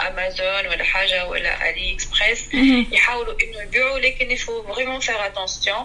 [0.00, 2.48] امازون ولا حاجة ولا AliExpress
[2.92, 5.84] يحاولوا انه يبيعوا لكن il faut vraiment faire attention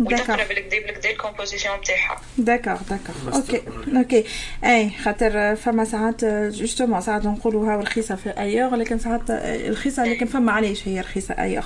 [0.00, 3.62] وتقرا بالكدا بالكدا ال composition نتاعها d'accord d'accord OK
[3.96, 4.24] OK
[4.64, 9.30] اي خاطر فما ساعات justement ساعات نقولوا هاو رخيصه في ailleurs لكن ساعات
[9.70, 11.64] رخيصه لكن فما علاش هي رخيصه ailleurs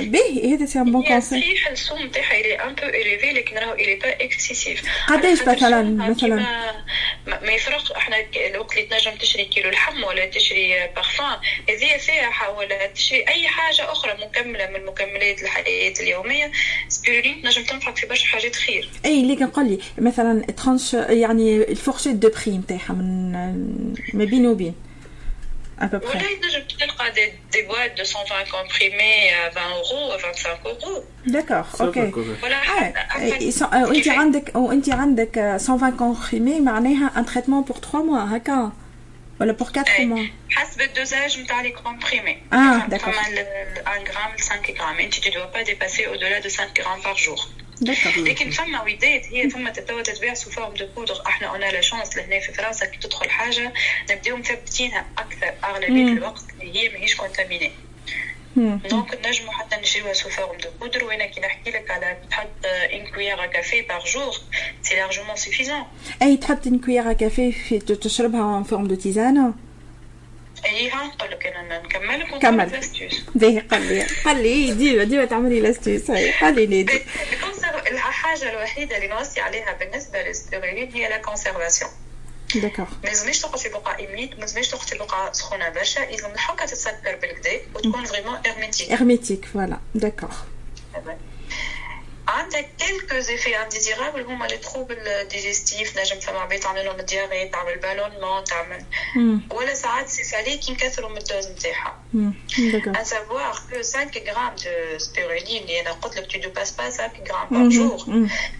[0.00, 3.56] باهي هذا c'est un bon conseil صحيح السوم نتاعها elle est un peu élevée لكن
[3.56, 6.36] راهو elle est pas excessive قداش مثلا مثلا؟
[7.26, 8.16] ما يفرق إحنا
[8.54, 11.38] الوقت اللي تنجم تشري كيلو لحم ولا تشري بارفان
[11.68, 16.52] هذه فيها ولا تشري أي حاجة أخرى مكملة من مكملات الحياة اليومية.
[16.88, 21.61] سبيرولين تنجم تنفعك في برشا حاجات خير اي لكن قل لي مثلا tranche يعني ال
[21.61, 23.32] fourchette de prix نتاعها من
[24.14, 24.74] ما بين وبين
[25.82, 31.02] ولا تنجم تلقى des, des boîtes de 120 comprimés à 20 euros à 25 euros.
[31.26, 32.12] d'accord OK
[33.74, 38.72] وانت عندك وانت عندك 120 comprimés معناها un traitement pour 3 mois هكا
[39.40, 43.22] ولا pour 4 mois حسب ال dosage نتاع les comprimés آه d'accord فما
[43.86, 47.16] 1 غرام ل 5 غرام انت tu dois pas dépasser au-delà de 5 غرام par
[47.16, 47.48] jour.
[48.16, 51.80] لكن فما وداد هي فما تتوا تتباع sous forme de poudre إحنا on a la
[51.80, 53.72] chance لهنا في فرنسا كي تدخل حاجة
[54.10, 57.72] نبداو مثبتينها أكثر اغلبيه الوقت اللي هي ماهيش contaminée
[58.58, 62.48] donc نجمو حتى نشريوها sous forme de poudre وأنا كي نحكي لك على تحط
[62.92, 64.34] une cuillère à café par jour
[64.82, 65.84] c'est largement suffisant
[66.22, 69.54] اي تحط une cuillère à café في تشربها en forme de tisane
[70.64, 72.80] ايها نقول لك أنا نكمل لك كمل
[73.34, 77.00] باهي قال لي قال لي ديما ديما تعملي l'astuce هاي قال لي نادي
[77.90, 81.90] الحاجة الوحيده اللي نوصي عليها بالنسبة للسبيرولين هي la conservation
[82.54, 86.30] d'accord ما لازمش تقعد في بقعة humide ما لازمش تقعد في بقعة سخونة برشا لازم
[86.30, 90.34] الحكه تتسكر بالكدا وتكون vraiment hermétique hermétique voilà d'accord
[92.28, 97.78] عندك quelques effets indésirables هما les troubles digestifs نجم فما عباد تعمل لهم diarrhée تعمل
[97.78, 98.84] ballonnement تعمل
[99.50, 102.02] ولا ساعات سيفالي كي نكثروا من الدوز نتاعها
[102.58, 106.72] داكوغ à savoir que 5 grammes de spiruline اللي أنا قلت لك tu ne passes
[106.72, 108.06] pas 5 grammes par jour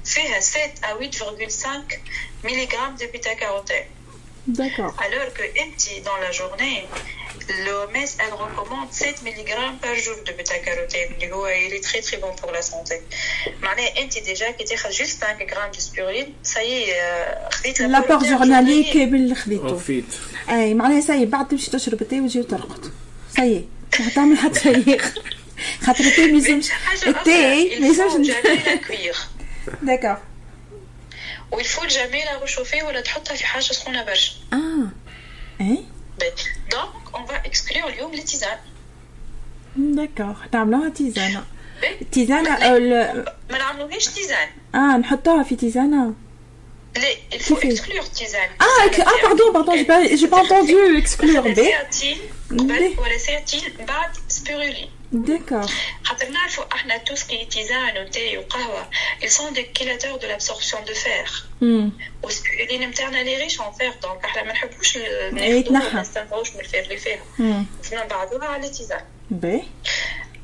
[0.04, 1.66] فيها 7 à 8,5
[2.44, 3.86] ملغ de bêta carotène
[4.46, 6.86] داكوغ alors que انت dans la journée
[7.64, 9.50] l'OMS elle recommande 7 mg
[9.82, 12.94] par jour de bêta carotène اللي هو il est très très bon pour la santé.
[13.62, 16.92] معناها انت ديجا كي تاخذ juste 5 grammes de spiruline ça y est.
[16.92, 20.04] Euh, خذيت لابور جورنالي كامل اللي خذيته وفيت
[20.50, 22.92] اي معناها سي بعد تمشي تشرب التاي وتجي وترقد
[23.36, 23.68] سي
[24.00, 25.14] ما تعمل حتى تاريخ
[25.82, 26.70] خاطر التاي ما يلزمش
[27.06, 29.16] التاي ما يلزمش jamais la cuire
[29.82, 30.16] d'accord
[31.52, 34.90] و il faut jamais la réchauffer ولا تحطها في حاجة سخونه برشا آه
[35.60, 35.78] اي
[36.70, 38.58] donc on va exclure اليوم les tisanes
[39.76, 41.44] d'accord نعملوها تيزانة
[41.82, 41.96] باهي.
[42.12, 46.14] تيزانة أو ال- ما نعملوهاش tisane آه نحطوها في تيزانة
[46.96, 47.02] لا
[47.34, 49.76] il faut كيفاش؟ exclure tisane آه ك- آه pardon pardon
[50.14, 50.42] j'ai pas
[53.46, 54.12] j'ai pas
[55.14, 55.68] entendu exclure بي سياتين باهي.
[55.68, 55.72] قبل ولا سياتين بعد سبيرولين داكوغ
[56.04, 58.90] خاطر نعرفوا إحنا tout ce qui tisane وتاي وقهوه
[59.22, 61.42] ils sont des killateurs de l'absorption de fer.
[61.62, 61.92] امم
[62.22, 65.72] والسبيرولين نتاعنا اللي riche en fer donc إحنا ما نحبوش ال- إيه، يتنحى.
[65.72, 69.62] ناخذوه ما نستنفعوش من ال fer اللي فيها امم فينا نبعدوها على tisane بي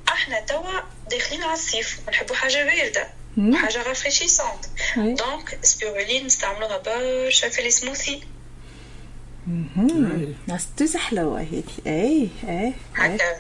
[0.09, 3.55] إحنا توا داخلين على الصيف ونحبوا حاجة بارده مم.
[3.55, 4.65] وحاجه rafraîchissante
[4.97, 5.15] oui.
[5.15, 8.23] donc spiruline نستعملوها برشا في السموثي
[9.47, 10.35] مهم.
[10.47, 13.37] ناس تزحلوة هيك اي اي اي هكا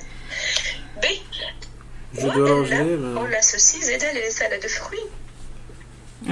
[3.19, 4.99] ولا aussi زاده les salades de fruits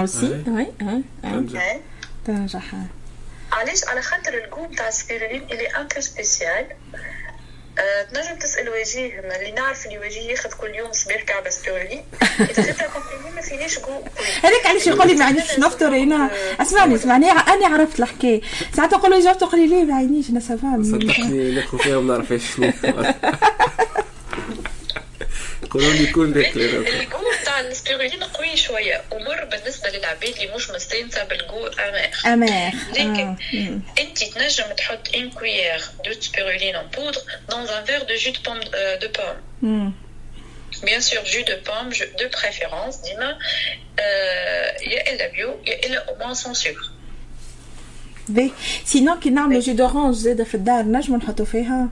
[0.01, 1.81] aussi oui اي اي
[2.27, 2.67] تنجح.
[3.53, 6.67] علاش على خاطر ال goût نتاع السبيرولين اللي un peu spécial
[8.15, 11.51] تنجم تسأل وجيه اللي نعرف اللي وجيه ياخذ كل يوم صبيح كعبة
[12.95, 14.03] comprimé ما فينيش جو
[14.43, 18.41] هذاك علاش يقول لي ما عنديش نفطر هنا أسمعني أسمعني أنا عرفت الحكاية
[18.77, 21.97] ساعات نقول له جاوب تقول لي ليه ما عينيش أنا ça va صدقني ندخل فيها
[21.97, 22.73] وما نعرف إيش شنو.
[25.75, 31.25] يقولوا لي كل ذاك الجو نتاع السبيرولين قوي شوية ومر بالنسبة للعباد اللي مش مستانسه
[31.25, 33.37] بالجو اماغ اماغ لكن
[33.99, 38.39] انت تنجم تحط une cuillère de spiruline en poudre dans un verre de jus de
[38.49, 39.93] pomme euh, de pomme.
[40.85, 43.39] Bien sûr jus de pomme je- de préférence ديما
[43.99, 44.03] euh,
[44.93, 46.91] يا الا bio يا الا au moins sans sucre.
[48.29, 48.53] bah
[48.85, 51.89] sinon كي نعملوا jus d'orange زاده في الدار نجموا نحطوا فيها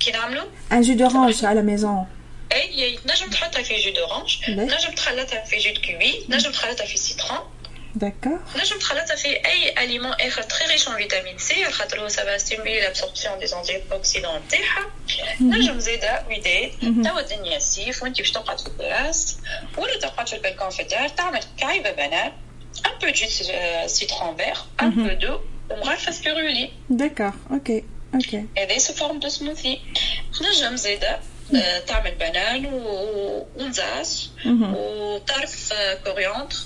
[0.00, 2.06] كي نعملو un jus d'orange à la maison
[2.54, 4.66] اي تنجم تحطها في jus d'orange باهي.
[4.68, 7.38] تنجم تخلطها في jus kiwi تنجم تخلطها في citron
[7.94, 12.38] d'accord تنجم تخلطها في اي aliment اخر très riche en vitamine C خاطر هو ça
[12.38, 14.90] va stimuler l'absorption des antioxydants نتاعها
[15.40, 19.36] نجم زاده وداد توا الدنيا صيف وانت باش تقعد في التراس
[19.78, 22.32] ولا تقعد في البلكون في الدار تعمل كعيبه بنان
[22.86, 23.42] un peu jus
[23.86, 29.80] citron vert un peu de ومغرفه spiruline d'accord ok ok هذا sous forme de smoothie
[30.38, 31.20] تنجم زاده آه،
[31.86, 32.66] تعمل بنان
[33.56, 36.56] وانزاص وطرف آه، coriandre.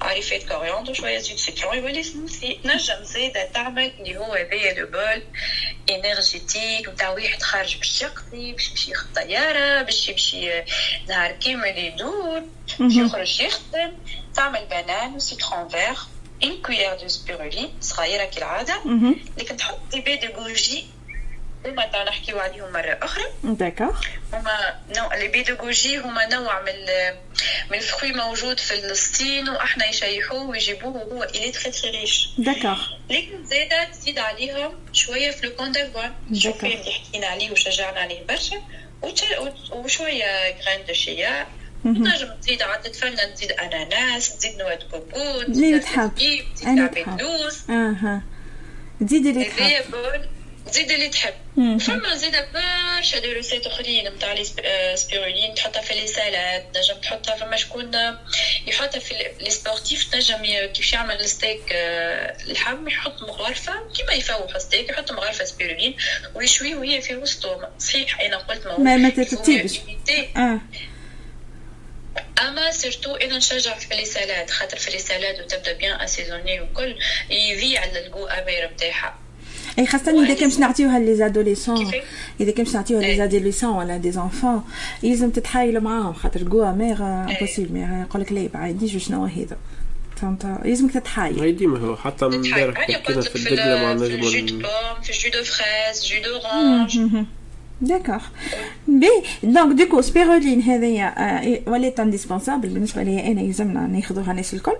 [0.00, 5.22] عريفات coriandre شوية زيت citron يولي سموثي نجم زاده تعمل اللي هو هذايا le bol
[5.90, 10.50] énergétique نتاع واحد خارج باش يقضي باش يمشي ياخذ طياره باش يمشي
[11.08, 12.42] نهار كامل يدور
[12.80, 13.92] باش يخرج يخدم
[14.34, 16.02] تعمل بنان و citron vert
[16.44, 19.20] une cuillère de spiruline صغيره كالعاده مهم.
[19.38, 20.84] لكن تحط des baies de goji
[21.66, 23.24] هما تاع نحكيو عليهم مرة أخرى.
[23.44, 24.00] d'accord.
[24.32, 26.72] هما نوع les baies de goji هما نوع من
[27.70, 32.78] من الفخوي موجود في فلسطين وأحنا يشيحوه ويجيبوه وهو إلي très très riche d'accord.
[33.10, 38.62] لكن زادة تزيد عليهم شوية flocons d'avoine شوفي اللي حكينا عليه وشجعنا عليه برشا.
[39.72, 41.46] وشوية graines de chia
[41.84, 46.14] تنجم تزيد عدة فلة تزيد أناناس تزيد noix de coco اللي تحب.
[46.14, 47.20] تزيد تحب.
[47.20, 48.22] لوز أها.
[49.00, 49.94] تزيدي اللي تحب
[50.70, 51.34] زيد اللي تحب.
[51.78, 57.00] فما زيد برشا des recettes أخرين نتاع les آه، سبيرولين تحطها في les salades نجم
[57.00, 57.90] تحطها فما شكون
[58.66, 64.54] يحطها في les sportifs تنجم ي- كيف يعمل الستيك آه، اللحم يحط مغرفة كيما يفوح
[64.54, 65.96] الستيك يحط مغرفة سبيرولين
[66.34, 68.96] ويشويه وهي في وسطه صحيح أنا قلت ما ما-
[69.64, 69.78] تتبش.
[70.36, 70.60] آه.
[72.40, 76.98] أما surtout أنا نشجع في les salades خاطر في les salades وتبدأ bien assaisonnée وكل
[77.30, 79.18] يذيع ال goût amer نتاعها
[79.78, 81.90] اي خاصة اذا كان باش نعطيوها les adolescents؟
[82.40, 83.16] اذا كان باش نعطيوها les.
[83.16, 84.62] adolescents ولا des enfants
[85.02, 89.56] يلزم تتحايلوا معاهم خاطر جوا ميغ امبوسيبل ميغ يقول لك لا بعيديش شنو هذا
[90.16, 94.38] فهمت يلزمك تتحايل هاي ديما هو حتى امبارح قلت في الدقلة مع النجم دو في
[94.38, 94.58] الجو
[95.38, 96.98] دو فريز جو دورانج
[97.80, 98.22] داكوغ
[98.88, 99.10] بي
[99.42, 104.76] دونك دوكو سبيرولين هذايا ولات انديسبونسابل بالنسبة لي أنا يلزمنا ناخذوها الناس الكل.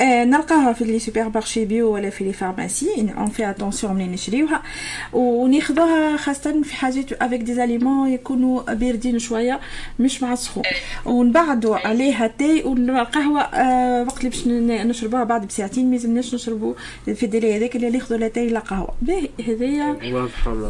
[0.00, 4.12] آه، نلقاها في لي سوبر مارشي بيو ولا في لي فارماسي اون في اتونسيون منين
[4.12, 4.62] نشريوها.
[5.12, 9.60] وناخذوها خاصة في حاجات avec des aliments يكونوا باردين شوية
[9.98, 10.64] مش مع السخون.
[11.04, 14.46] ونبعدوا عليها تاي والقهوه آه، وقت اللي باش
[14.86, 15.90] نشربوها بعد بساعتين.
[15.90, 16.74] ما يلزمناش نشربوا
[17.14, 18.94] في délai هذاك اللي ناخذوا لا تاي لا قهوة.
[19.02, 19.96] باهي هذايا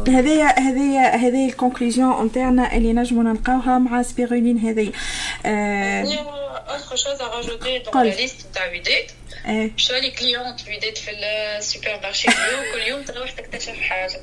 [0.09, 4.91] هذايا هذايا هذايا ال conclusion نتاعنا اللي نجمو نلقاوها مع سبيرولين هذايا
[5.45, 6.03] آه
[6.75, 8.11] autre chose à rajouter dans قل.
[8.11, 9.11] la liste تاع وداد
[9.45, 9.69] آه.
[9.77, 14.21] شو لي كليونت وداد في السوبر مارشي بيو كل يوم تروح تكتشف حاجة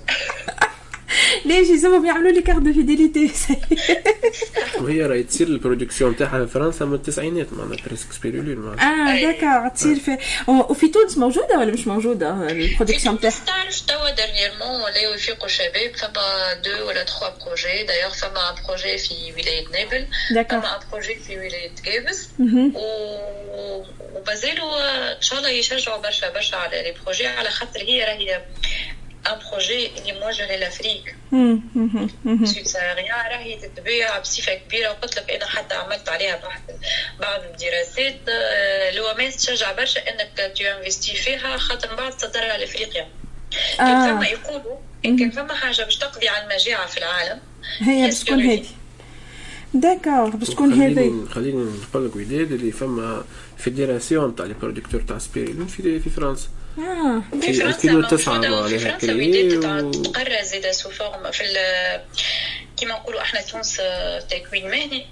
[1.46, 3.30] ليش يلزمهم يعملوا لي كارت دو فيديليتي
[4.80, 9.18] وهي راهي تصير البرودكسيون تاعها في فرنسا من التسعينات معناها بريسك سبيرولين معناها.
[9.18, 14.80] آه داكا تصير في وفي تونس موجودة ولا مش موجودة البرودكسيون تاعها تعرف توا ديرنييرمون
[14.80, 20.06] ولاو يفيقوا الشباب فما دو ولا تخوا بروجي دايوغ فما بروجي في ولاية نابل
[20.60, 22.72] فما بروجي في ولاية جابس مهم.
[22.76, 23.84] و-
[24.14, 24.80] ومازالوا
[25.16, 28.42] ان شاء الله يشجعوا برشا برشا على لي بروجي على خاطر هي راهي
[29.26, 31.16] ان بروجي اللي موجه للافريك.
[32.46, 36.60] سود ساهريان راهي تتباع بصفه كبيره وقلت لك أنا حتى عملت عليها بحث
[37.20, 43.08] بعض الدراسات آه، الوماس تشجع برشا انك تو انفستي فيها خاطر من بعد تصدرها لافريقيا
[43.78, 44.16] كان.
[44.16, 47.40] فما يقولوا ان كان فما حاجة باش تقضي على المجاعه في العالم
[47.78, 48.66] هي باش تكون هذه
[49.74, 53.24] داكوغ باش تكون هذه خليني نقول لك وداد اللي فما
[53.58, 56.48] فيديراسيون تاع لي برودكتور تاع سبيرولين في في فرنسا
[56.82, 57.22] آه.
[57.40, 62.00] في فرنسا 2009 موجودة وفي فرنسا كريي ودات و- تقرر زيادة سو فورم في ال-
[62.80, 65.06] كيما نقولوا إحنا تونس آه، تكوين مهني.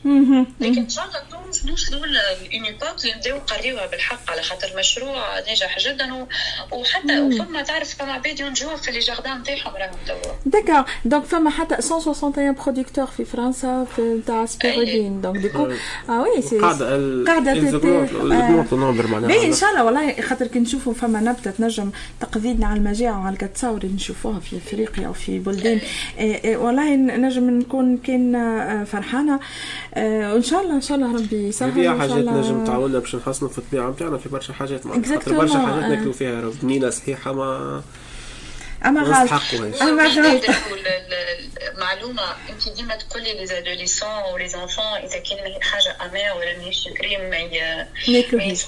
[0.61, 5.79] لكن إن شاء الله تونس نوصلوا لونيبوك اللي نبداو نقريوها بالحق على خاطر مشروع ناجح
[5.79, 6.27] جدا.
[6.73, 10.33] وحتى وفما تعرف فما عباد ينجحوا في لي جاردان نتاعهم راهم توا.
[10.47, 15.73] d'accord donc فما حتى 161 producteurs في فرنسا في نتاع spiruline donc du coup
[16.09, 16.63] أه oui c'est t-
[17.27, 18.49] augmentent- آه.
[19.45, 21.91] إن شاء الله والله خاطر كي نشوفوا فما نبتة تنجم
[22.21, 25.81] تقضينا على المجاعة وعلى التصاور اللي نشوفوها في افريقيا وفي بلدان.
[26.19, 29.41] آه، آه، والله نجم نكون كان آه، فرحانة.
[29.95, 32.99] آه، وإن شاء الله إن شاء الله ربي يسهل هذه شاء حاجات الله- نجم تعاوننا
[32.99, 35.89] باش نحسنوا في الطبيعة نتاعنا في برشا حاجات معناها خاطر برشا حاجات آه.
[35.89, 37.83] ناكلوا فيها راه بنينه صحيحة ما
[38.87, 39.33] أما ما غلط.
[39.83, 40.43] أما غلط.
[41.79, 46.59] معلومة أنت ديما تقولي لي les adolescents و les enfants إذا كان حاجة amer ولا
[46.59, 47.17] ماهيش sucré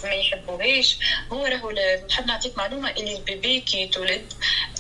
[0.05, 0.99] ما يحبوهاش.
[1.33, 1.73] هو راهو
[2.11, 2.91] نحب نعطيك معلومة.
[2.91, 4.23] اللي البيبي كي يتولد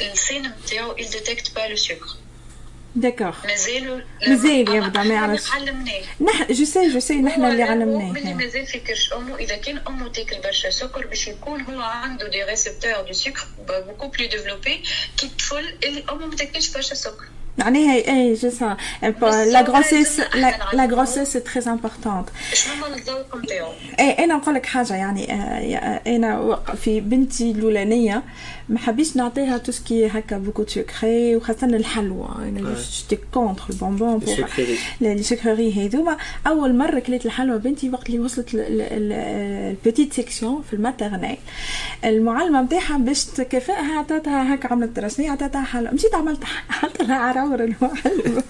[0.00, 2.16] ال sein نتاعو il détecte pas le sucre.
[2.96, 5.52] d'accord مازالوا مازال يبدا ما يعرفش.
[5.56, 9.56] اللي علمناه نحن جو سي جو سي نحن اللي علمناه مازال في كرش امه اذا
[9.56, 14.26] كان امه تاكل برشا سكر باش يكون هو عنده des récepteurs de sucre beaucoup plus
[14.28, 14.82] développés
[15.16, 17.24] كي الطفل اللي امه ما تاكلش برشا سكر
[17.58, 18.76] معناها et je ça
[19.22, 20.20] la grossesse
[20.72, 25.32] la grossesse c'est très important شنو هو الذوق نتاعو إيه أنا نقول لك حاجة يعني
[26.16, 28.22] أنا في بنتي الاولانيه
[28.70, 32.28] ما حبيش نعطيها tout ce qui هكا beaucoup sucré وخاصة الحلوى.
[32.38, 34.20] أنا j'étais contre ال bonbon.
[35.00, 36.16] les sucreries هذوما.
[36.46, 41.36] أول مرة كليت الحلوى بنتي وقت اللي وصلت ال petite section في ال maternelle
[42.04, 45.92] المعلمة نتاعها باش تكافئها عطاتها هكا عملت رسمي عطاتها حلوى.
[45.92, 46.40] مشيت عملت
[47.00, 48.42] لها عراور المعلمة.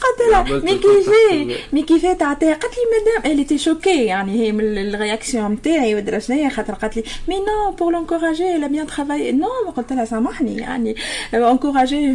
[0.00, 3.58] قلت لها عملت mais ال contact كيفاه mais كيفاه تعطيها قالت لي madame elle était
[3.58, 7.92] choquée يعني هي من ال réaction نتاعي ودرا شنيا خاطر قالت لي mais non pour
[7.92, 10.96] l'encourager elle a bien travaillé non قلت لها سامحني يعني
[11.34, 12.10] encourager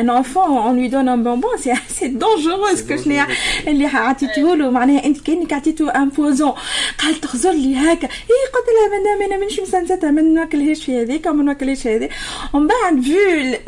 [0.00, 3.26] un enfant en lui donnant un bonbon c'est c'est dangereux que شنيا
[3.66, 6.52] اللي عطيته له معناها انت كانك عطيته un poison
[6.98, 11.26] قالت تخزر لي هكا اي قلت لها مدام أنا مانيش مسنسته ما ناكلهاش في هذيك
[11.26, 12.08] وما ناكلهاش هذه
[12.54, 13.58] ومن بعد فيو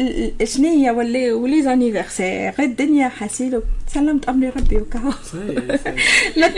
[0.45, 3.63] شنيا ولا ولي زانيفرسير الدنيا حسيلو
[3.95, 5.11] سلمت أمري ربي وكهو.
[5.11, 5.95] صحيح صحيح.
[6.37, 6.53] لا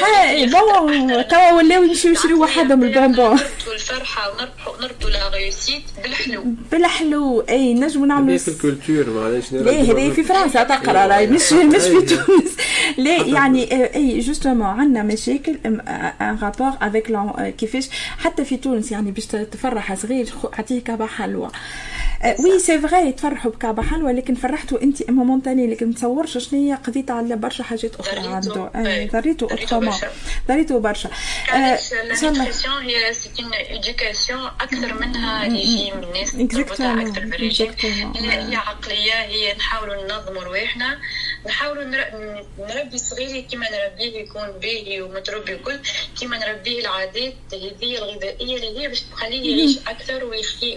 [0.00, 6.44] حي بون توا ولاو يمشيو يشريو وحدهم البونبون نربطوا الفرحة ونربحوا نربطوا لا ريوسيت بالحلو.
[6.72, 7.40] بالحلو.
[7.40, 12.02] أي نجمو نعملو هذيك الكولتور معليش لا هذه في فرنسا تقرا راهي مش مش في
[12.02, 12.56] تونس.
[12.96, 15.80] لا يعني أي جوستومون عندنا مشاكل ان
[16.42, 17.12] رابور افيك
[17.58, 17.88] كيفاش؟
[18.18, 21.50] حتى في تونس يعني باش تفرح صغير اعطيه كعبه حلوى
[22.24, 26.74] وي سي فغي تفرحوا بكعبه حلوة لكن فرحتوا انت إما مونتاني لكن تصورش شنو هي
[26.74, 28.70] قضيت على برشا حاجات أخرى عنده
[29.12, 29.94] ضريتو اوترومون
[30.48, 31.10] ضريتو برشا.
[31.52, 37.74] النيوتريسيون هي سيت اون ايديوكاسيون أكثر منها ريجيم الناس أكثر بالريجيم
[38.16, 40.98] هي عقلية هي نحاولوا ننظموا رواحنا.
[41.46, 41.84] نحاولوا
[42.58, 45.78] نربي صغيري كما نربيه يكون باهي ومتربي وكل
[46.20, 50.24] كما نربيه العادات هذه الغذائية اللي هي باش تخليه يعيش أكثر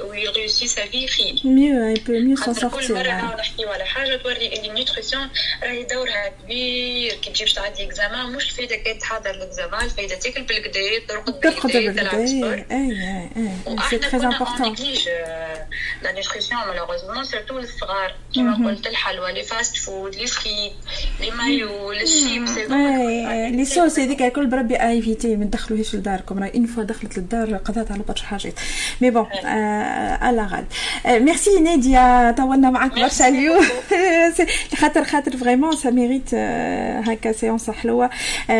[0.09, 1.30] ويغيوسي سا في خير.
[1.45, 5.29] ميو اي بو ميو سون سورتير كل مرة نحكيو على حاجة توري اللي النيوتريسيون
[5.63, 10.43] راهي دورها كبير كي تجي باش تعدي اكزامان مش الفايدة كي تحضر الاكزامان الفايدة تاكل
[10.43, 13.29] بالكدا ترقد بالكدا تلعب سبور أي
[13.67, 14.75] et c'est très important
[16.03, 20.71] la nutrition malheureusement surtout الصغار كيما قلت الحلوى les fast-food les سكي
[21.19, 22.57] les mayo les chips
[23.57, 26.39] les sauces هذيك الكل بربي évitez ما تدخلوهاش لداركم.
[26.39, 28.53] راهي une fois دخلت للدار قضات على برشا حاجات.
[29.01, 30.65] mais bon على غاد.
[31.21, 33.65] ميرسي نادية طولنا معك برشا اليوم
[34.77, 36.33] خاطر خاطر vraiment ça mérite
[37.09, 38.09] هكا séance حلوة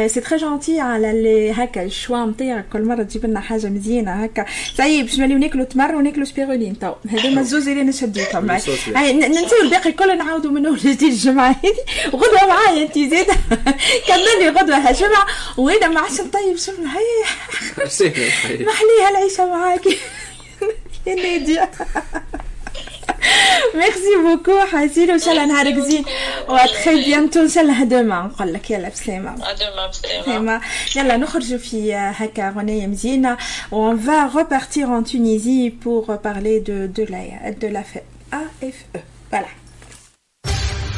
[0.07, 4.11] c'est très gentil على اللي هكا ال choix نتاعك كل مره تجيب لنا حاجة مزيانه
[4.23, 4.45] هكا
[4.77, 9.91] سي باش نوليو ناكلو تمر وناكلو سبيرولين تو هذوما الزوز اللي أنا شديتهم ننسيو الباقي
[9.91, 11.75] كله نعاودوا من اول جديد الجمعه هذه
[12.15, 13.27] غدوه معايا انت زيد
[14.07, 15.25] كملي غدوه هالجمعه
[15.57, 17.23] وأنا مع طيب شنو هي
[18.65, 19.85] محليها العيشه معاك
[21.07, 21.69] يا ناديه
[23.75, 26.05] merci beaucoup حسين وان شاء الله نهارك زين
[26.49, 29.35] و très bientôt ان شاء الله دوما نقول لك يلا بسلامة
[29.89, 30.61] بسلامة
[30.95, 33.37] يلا نخرجوا في هكا غنية مزيانة
[33.71, 37.83] وان فا repartir en Tunisie pour parler de de la de la
[38.31, 38.85] AFE
[39.31, 39.51] voilà.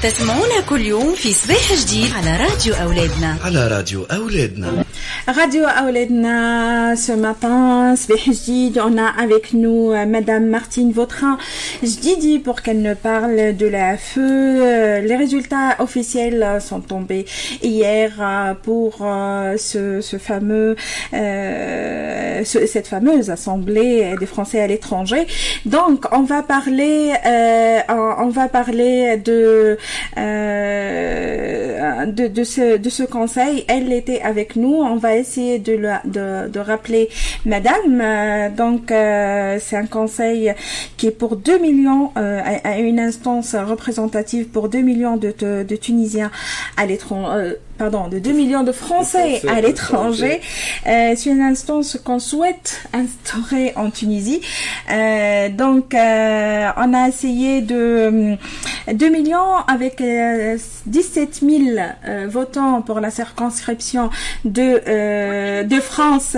[0.02, 4.84] تسمعونا كل يوم في صباح جديد على راديو أولادنا على راديو أولادنا
[5.28, 11.36] Radio Aouledna, ce matin, on a avec nous Madame Martine Vautrin.
[11.82, 15.00] Je dis pour qu'elle ne parle de la feu.
[15.02, 17.26] Les résultats officiels sont tombés
[17.62, 19.06] hier pour
[19.58, 20.76] ce, ce fameux,
[21.12, 25.26] euh, ce, cette fameuse assemblée des Français à l'étranger.
[25.66, 27.80] Donc, on va parler, euh,
[28.18, 29.76] on va parler de,
[30.17, 33.65] euh, de, ce, de ce conseil.
[33.67, 34.73] Elle était avec nous.
[34.73, 37.09] On va essayer de, le, de, de, rappeler
[37.45, 38.01] Madame.
[38.01, 40.53] Euh, donc, euh, c'est un conseil
[40.97, 42.41] qui est pour 2 millions, euh,
[42.79, 46.31] une instance représentative pour 2 millions de, de, de Tunisiens
[46.77, 50.41] à l'étranger pardon, de 2 millions de Français, Français à l'étranger.
[50.87, 54.41] Euh, c'est une instance qu'on souhaite instaurer en Tunisie.
[54.89, 58.37] Euh, donc, euh, on a essayé de
[58.91, 60.01] 2 millions avec
[60.85, 61.79] 17 000
[62.27, 64.09] votants pour la circonscription
[64.45, 66.35] de de France.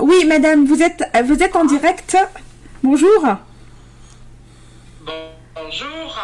[0.00, 2.16] oui, madame, vous êtes vous êtes en direct.
[2.82, 3.24] Bonjour.
[5.54, 6.18] Bonjour.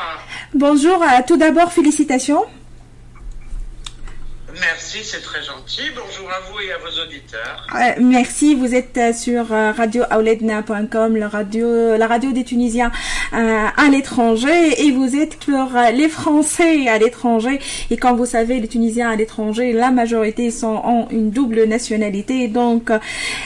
[0.55, 1.05] Bonjour.
[1.27, 2.45] Tout d'abord, félicitations.
[4.59, 5.83] Merci, c'est très gentil.
[5.95, 7.67] Bonjour à vous et à vos auditeurs.
[8.01, 12.91] Merci, vous êtes euh, sur euh, radioauledna.com, la radio, la radio des Tunisiens
[13.33, 17.61] euh, à l'étranger, et vous êtes pour les Français à l'étranger.
[17.91, 22.49] Et comme vous savez, les Tunisiens à l'étranger, la majorité sont en une double nationalité,
[22.49, 22.91] donc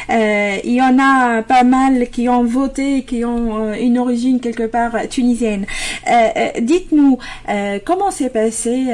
[0.08, 5.08] il y en a pas mal qui ont voté, qui ont une origine quelque part
[5.08, 5.66] tunisienne.
[6.60, 7.18] Dites-nous
[7.84, 8.86] comment s'est passé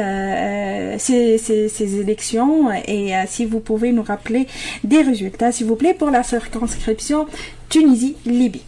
[0.99, 4.47] ces, ces, ces élections et euh, si vous pouvez nous rappeler
[4.85, 7.27] des résultats, s'il vous plaît, pour la circonscription
[7.69, 8.65] Tunisie-Libye.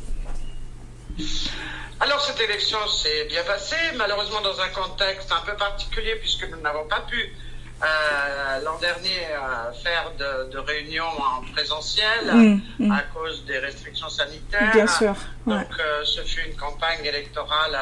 [2.01, 6.61] Alors cette élection s'est bien passée, malheureusement dans un contexte un peu particulier puisque nous
[6.61, 12.03] n'avons pas pu euh, l'an dernier euh, faire de, de réunions en présentiel
[12.33, 12.93] Mm, mm.
[12.93, 14.73] à cause des restrictions sanitaires.
[14.73, 15.15] Bien sûr.
[15.47, 15.57] ouais.
[15.59, 17.77] Donc euh, ce fut une campagne électorale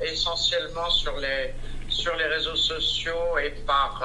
[0.00, 1.52] essentiellement sur les
[1.88, 4.00] sur les réseaux sociaux et par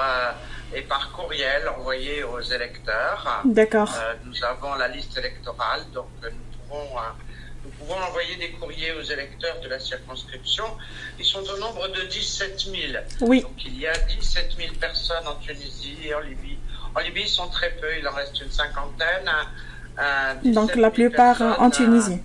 [0.76, 3.42] et par courriel envoyé aux électeurs.
[3.46, 3.90] D'accord.
[3.98, 7.00] Euh, nous avons la liste électorale, donc nous pouvons, euh,
[7.64, 10.64] nous pouvons envoyer des courriers aux électeurs de la circonscription.
[11.18, 12.76] Ils sont au nombre de 17 000.
[13.22, 13.40] Oui.
[13.40, 16.58] Donc il y a 17 000 personnes en Tunisie et en Libye.
[16.94, 19.30] En Libye, ils sont très peu, il en reste une cinquantaine.
[19.98, 22.20] Euh, 17 Donc 000 la plupart en Tunisie.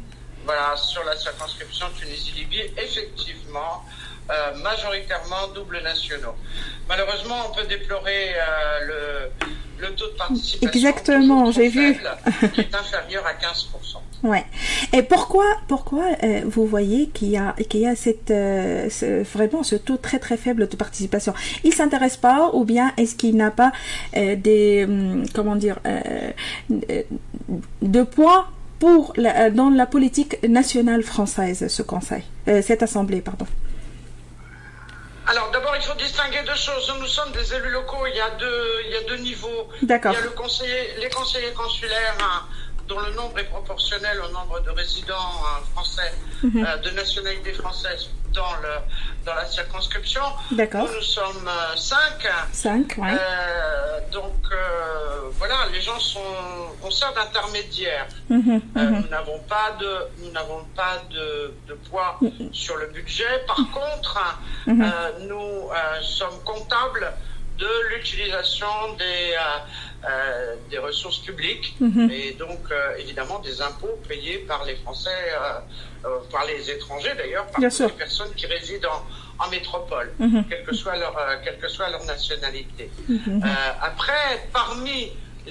[0.46, 3.86] voilà, sur la circonscription Tunisie-Libye, effectivement,
[4.30, 6.36] euh, majoritairement doubles nationaux.
[6.88, 9.30] Malheureusement, on peut déplorer euh,
[9.80, 11.98] le, le taux de participation Exactement, j'ai vu.
[12.54, 13.98] qui est inférieur à 15%.
[14.24, 14.46] Ouais.
[14.94, 19.24] Et pourquoi, pourquoi euh, vous voyez qu'il y a, qu'il y a cette, euh, ce-
[19.24, 21.34] vraiment ce taux très très faible de participation?
[21.64, 23.72] Il s'intéresse pas ou bien est-ce qu'il n'a pas
[24.16, 25.80] euh, des, hum, comment dire,
[27.82, 28.48] de poids
[28.80, 33.46] pour la, dans la politique nationale française, ce conseil, cette assemblée, pardon?
[35.28, 36.92] Alors d'abord, il faut distinguer deux choses.
[37.00, 38.06] Nous sommes des élus locaux.
[38.08, 39.70] Il y a deux, il y a deux niveaux.
[39.84, 40.14] D'accord.
[40.14, 42.46] Il y a le conseiller, les conseillers consulaires hein,
[42.92, 45.16] dont le nombre est proportionnel au nombre de résidents
[45.46, 46.12] hein, français,
[46.44, 46.66] Mhm.
[46.66, 48.74] euh, de nationalité française dans le
[49.26, 50.22] dans la circonscription.
[50.52, 50.88] D'accord.
[50.88, 52.28] Nous, nous sommes euh, cinq.
[52.52, 53.12] 5, ouais.
[53.14, 56.20] Euh, donc euh, voilà, les gens sont,
[56.84, 58.08] on sert d'intermédiaire.
[58.30, 59.02] Mhm, Euh, mhm.
[59.02, 62.20] Nous n'avons pas de, nous n'avons pas de, de poids
[62.52, 63.34] sur le budget.
[63.48, 64.18] Par contre,
[64.68, 64.72] euh,
[65.30, 67.08] nous euh, sommes comptables
[67.62, 72.10] de l'utilisation des euh, euh, des ressources publiques Mhm.
[72.20, 75.22] et donc euh, évidemment des impôts payés par les Français,
[76.06, 77.88] euh, par les étrangers d'ailleurs, par Bien toutes sûr.
[77.88, 78.96] les personnes qui résident
[79.40, 80.40] en, en métropole, Mhm.
[80.50, 82.86] quelle que soit leur quelle que soit leur nationalité.
[83.08, 83.42] Mhm.
[83.92, 84.26] Après,
[84.60, 85.00] parmi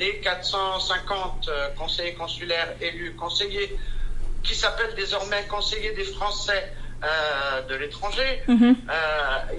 [0.02, 3.70] les 450 euh, conseillers consulaires élus, conseillers
[4.46, 6.62] qui s'appellent désormais conseillers des Français
[7.70, 8.30] de l'étranger,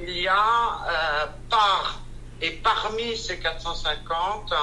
[0.08, 0.46] il y a
[1.50, 2.02] par
[2.42, 4.54] et parmi ces 450,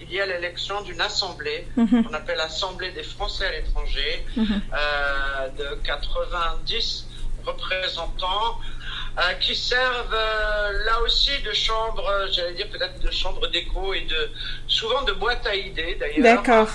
[0.00, 2.04] il y a l'élection d'une assemblée Mhm.
[2.04, 4.60] qu'on appelle Assemblée des Français à l'étranger, Mhm.
[4.74, 7.06] euh, de 90
[7.44, 8.58] représentants
[9.18, 12.02] euh, qui servent euh, là aussi de chambre,
[12.32, 14.30] j'allais dire peut-être de chambre d'écho et de
[14.66, 16.22] souvent de boîte à idées d'ailleurs.
[16.36, 16.68] D'accord.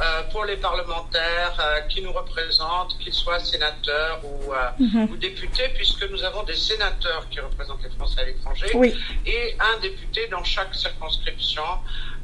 [0.00, 5.08] Euh, pour les parlementaires euh, qui nous représentent, qu'ils soient sénateurs ou, euh, Mhm.
[5.10, 8.94] ou députés, puisque nous avons des sénateurs qui représentent les Français à l'étranger Oui.
[9.26, 11.62] et un député dans chaque circonscription.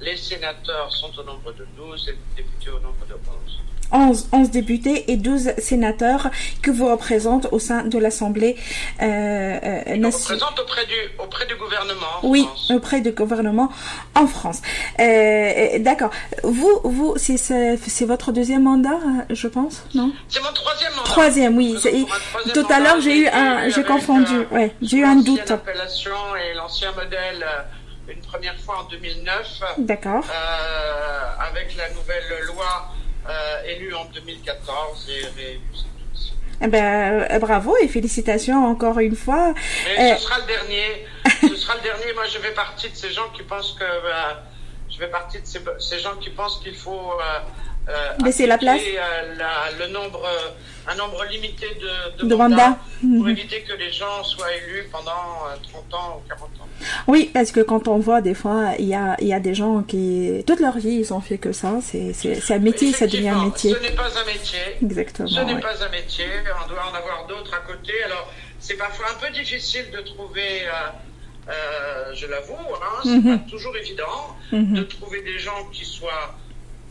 [0.01, 3.61] Les sénateurs sont au nombre de 12 et les députés au nombre de 11.
[3.93, 6.31] 11, 11 députés et 12 sénateurs
[6.63, 8.57] que vous représentez au sein de l'Assemblée
[9.03, 10.39] euh, euh, nationale.
[10.39, 12.07] représentent auprès du, auprès du gouvernement.
[12.23, 12.71] en Oui, France.
[12.71, 13.71] auprès du gouvernement
[14.15, 14.63] en France.
[14.99, 16.11] Euh, euh, D'accord.
[16.45, 20.13] Vous, vous, c'est votre deuxième mandat, euh, je pense, non?
[20.29, 21.05] C'est mon troisième mandat.
[21.05, 21.75] Troisième, oui.
[21.75, 22.07] Troisième
[22.55, 24.35] Tout à l'heure, j'ai eu un, j'ai confondu.
[24.35, 25.51] euh, Ouais, j'ai eu un doute.
[25.51, 27.45] et l'ancien modèle
[28.09, 29.63] une première fois en 2009.
[29.79, 30.25] D'accord.
[30.29, 32.90] euh, avec la nouvelle loi
[33.31, 36.33] euh, élue en 2014 et fois-ci.
[36.63, 39.55] Eh ben, euh, bravo et félicitations encore une fois.
[39.87, 41.07] Mais Euh, ce sera le dernier.
[41.41, 42.13] ce sera le dernier.
[42.15, 43.85] Moi, je fais partie de ces gens qui pensent que.
[43.85, 44.35] euh,
[44.91, 47.13] je fais partie de ces, ces gens qui pensent qu'il faut.
[47.13, 47.41] euh,
[47.91, 48.81] euh, Laisser la place.
[48.81, 52.79] euh, la- le nombre, euh, un nombre limité de, de, De mandats mandats.
[53.01, 53.29] pour Mhm.
[53.31, 56.67] éviter que les gens soient élus pendant euh, 30 ans ou 40 ans.
[57.09, 59.83] Oui, parce que quand on voit des fois, il y a, y a des gens
[59.83, 61.79] qui, toute leur vie, ils ont fait que ça.
[61.83, 63.75] C'est un métier, ça devient un métier.
[63.75, 64.59] Ce n'est pas un métier.
[64.83, 65.29] Exactement.
[65.29, 66.27] Ce n'est pas un métier,
[66.65, 67.93] on doit en avoir d'autres à côté.
[68.05, 73.39] Alors, c'est parfois un peu difficile de trouver, euh, euh, je l'avoue, hein, c'est Mhm.
[73.39, 74.75] pas toujours évident Mhm.
[74.75, 76.35] de trouver des gens qui soient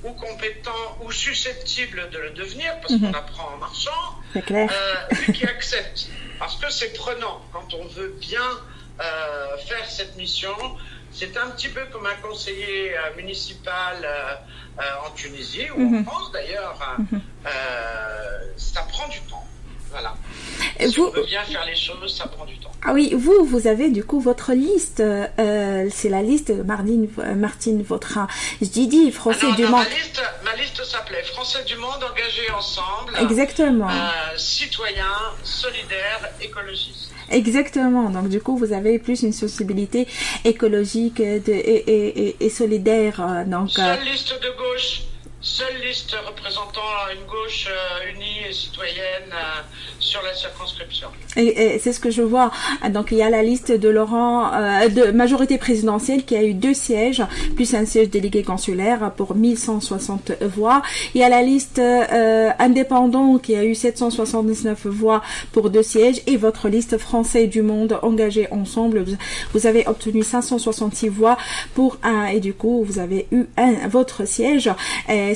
[0.03, 3.11] ou compétents ou susceptibles de le devenir, parce Mhm.
[3.11, 3.91] qu'on apprend en marchant,
[4.35, 4.95] euh,
[5.27, 6.07] et qui acceptent.
[6.39, 8.49] Parce que c'est prenant quand on veut bien
[9.01, 10.53] euh, faire cette mission.
[11.11, 15.99] C'est un petit peu comme un conseiller euh, municipal euh, en Tunisie ou Mhm.
[16.01, 16.77] en France d'ailleurs.
[16.99, 17.21] Mhm.
[18.57, 19.45] Ça prend du temps.
[19.91, 20.13] Voilà.
[20.79, 22.71] Si vous- on veut bien faire les choses, ça prend du temps.
[22.85, 25.01] Ah oui, vous, vous avez du coup votre liste.
[25.01, 28.27] euh, c'est la liste de Martine, euh, Martine Vautrin.
[28.61, 29.85] Je dis, Français Alors, du non, Monde.
[29.89, 33.13] ma liste, ma liste s'appelait Français du monde engagés ensemble.
[33.19, 33.89] Exactement.
[33.89, 35.05] Euh, citoyens,
[35.43, 37.11] solidaires, écologistes.
[37.31, 38.09] Exactement.
[38.09, 40.07] Donc du coup, vous avez plus une sensibilité
[40.45, 43.19] écologique de, et, et, et, et solidaire.
[43.21, 45.01] euh, Donc, euh, Seule liste de gauche,
[45.49, 46.81] seule liste représentant
[47.11, 49.61] une gauche euh, unie et citoyenne euh,
[49.99, 51.07] sur la circonscription.
[51.35, 52.51] Et, c'est ce que je vois.
[52.91, 56.53] Donc il y a la liste de Laurent euh, de majorité présidentielle qui a eu
[56.53, 57.23] deux sièges
[57.55, 60.83] plus un siège délégué consulaire pour 1160 voix.
[61.15, 61.81] Il y a la liste
[62.59, 67.97] indépendant qui a eu 779 voix pour deux sièges et votre liste français du monde
[68.03, 69.03] engagé ensemble.
[69.53, 71.37] Vous, avez obtenu 566 voix
[71.73, 74.69] pour un et du coup vous avez eu un votre siège,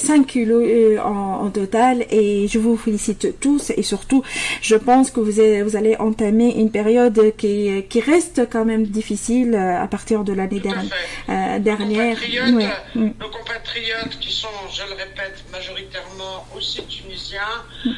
[0.03, 4.21] 5 kilos euh, en, en total et je vous félicite tous et surtout
[4.61, 8.85] je pense que vous, avez- vous allez entamer une période qui, qui reste quand même
[8.85, 11.31] difficile euh, à partir de l'année Tout à derni- fait.
[11.31, 12.15] euh, dernière.
[12.19, 12.95] compatriotes.
[12.95, 13.09] Mm.
[13.23, 14.47] nos compatriotes qui sont,
[14.77, 17.89] je le répète, majoritairement aussi tunisiens, euh,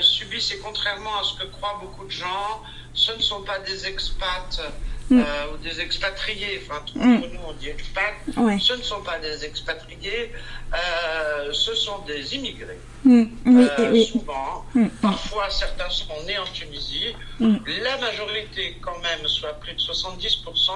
[0.00, 2.50] subissent, et contrairement à ce que croient beaucoup de gens,
[2.94, 4.60] ce ne sont pas des expats
[5.12, 5.20] Mm.
[5.20, 7.20] euh, ou des expatriés, enfin, entre Mm.
[7.34, 8.58] nous on dit expats, Ouais.
[8.58, 10.32] ce ne sont pas des expatriés,
[10.72, 12.80] euh, ce sont des immigrés.
[13.04, 13.24] Mm.
[13.46, 14.06] Oui, Euh, oui.
[14.06, 14.64] souvent.
[14.74, 14.86] Mm.
[15.02, 17.14] Parfois, certains sont nés en Tunisie.
[17.40, 20.72] La majorité, quand même, soit plus de 70%,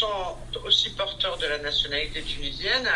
[0.00, 2.88] sont aussi porteurs de la nationalité tunisienne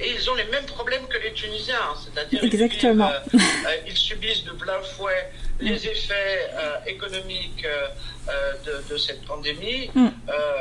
[0.00, 3.10] et ils ont les mêmes problèmes que les Tunisiens, c'est-à-dire Exactement.
[3.32, 5.30] Ils, euh, ils, subissent de plein fouet
[5.60, 10.08] les effets euh, économiques euh, de, de, cette pandémie, mm.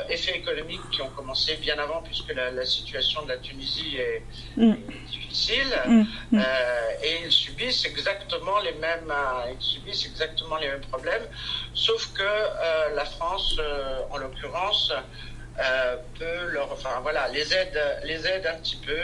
[0.09, 4.23] effets économiques qui ont commencé bien avant puisque la, la situation de la Tunisie est,
[4.57, 4.71] mm.
[4.71, 6.39] est difficile mm.
[7.03, 9.13] et ils subissent exactement les mêmes
[9.57, 11.27] ils subissent exactement les mêmes problèmes,
[11.73, 13.57] sauf que la France,
[14.11, 14.91] en l'occurrence,
[15.61, 18.97] euh, peut leur, enfin voilà, les aide, les aide un petit peu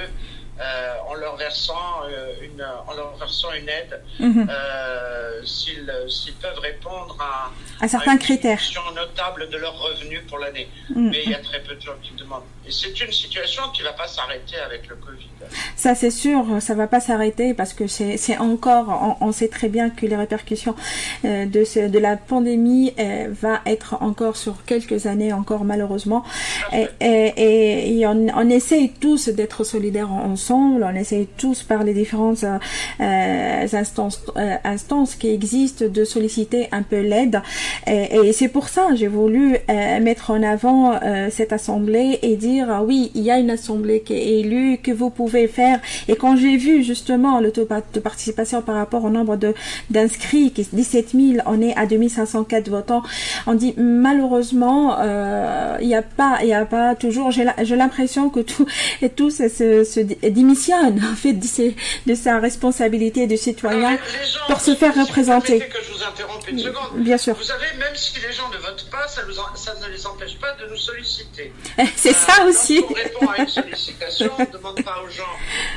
[0.61, 6.59] euh, en leur versant euh, une, en leur versant une aide euh, s'ils s'ils peuvent
[6.59, 7.51] répondre à,
[7.83, 8.59] À certains une critères.
[8.95, 10.69] notable de leurs revenus pour l'année.
[10.89, 11.09] Mhm.
[11.09, 12.43] Mais il y a très peu de gens qui demandent.
[12.67, 15.29] Et c'est une situation qui ne va pas s'arrêter avec le Covid.
[15.75, 19.69] Ça c'est sûr, ça va pas s'arrêter parce que c'est encore, on, on sait très
[19.69, 20.73] bien que les répercussions
[21.25, 26.23] euh, de ce, de la pandémie euh, va être encore sur quelques années encore malheureusement.
[26.73, 31.93] Et, et, et on, on essaye tous d'être solidaires ensemble, on essaye tous par les
[31.93, 32.57] différentes euh,
[33.01, 34.25] euh, instances,
[34.63, 37.41] instances qui existent de solliciter un peu l'aide.
[37.85, 39.57] Et, et c'est pour ça j'ai voulu
[40.01, 40.99] mettre en avant
[41.29, 44.91] cette assemblée et dire ah oui, il y a une assemblée qui est élue, que
[44.91, 45.79] vous pouvez faire.
[46.07, 49.53] Et quand j'ai vu justement le taux de participation par rapport au nombre de
[49.89, 53.03] d'inscrits, qui est 17 000, on est à 2504 votants,
[53.47, 58.29] on dit malheureusement, euh, il n'y a pas, il y a pas toujours, j'ai l'impression
[58.29, 58.65] que tout,
[59.01, 61.75] et tout se, se, se démissionne en fait de, ses-
[62.05, 63.99] de sa responsabilité de citoyen Alors,
[64.47, 65.59] pour se faire si représenter.
[65.59, 67.03] permettez que je vous interrompe une seconde.
[67.03, 67.35] Bien sûr.
[67.35, 70.05] Vous savez, même si les gens ne votent pas, ça, nous en- ça ne les
[70.07, 71.51] empêche pas de nous solliciter.
[71.95, 72.79] C'est ça Euh, aussi.
[72.79, 75.23] Lorsqu'on répond à une sollicitation, on ne demande pas aux gens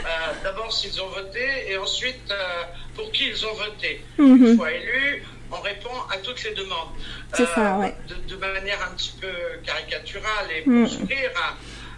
[0.05, 0.09] euh,
[0.45, 2.63] d'abord s'ils ont voté et ensuite euh,
[2.95, 4.05] pour qui ils ont voté.
[4.19, 4.47] Mhm.
[4.47, 6.89] Une fois élus, on répond à toutes les demandes.
[7.33, 7.95] C'est ça, ouais.
[8.09, 9.33] de, de manière un petit peu
[9.65, 10.87] caricaturale et pour Mhm.
[10.89, 11.57] sourire,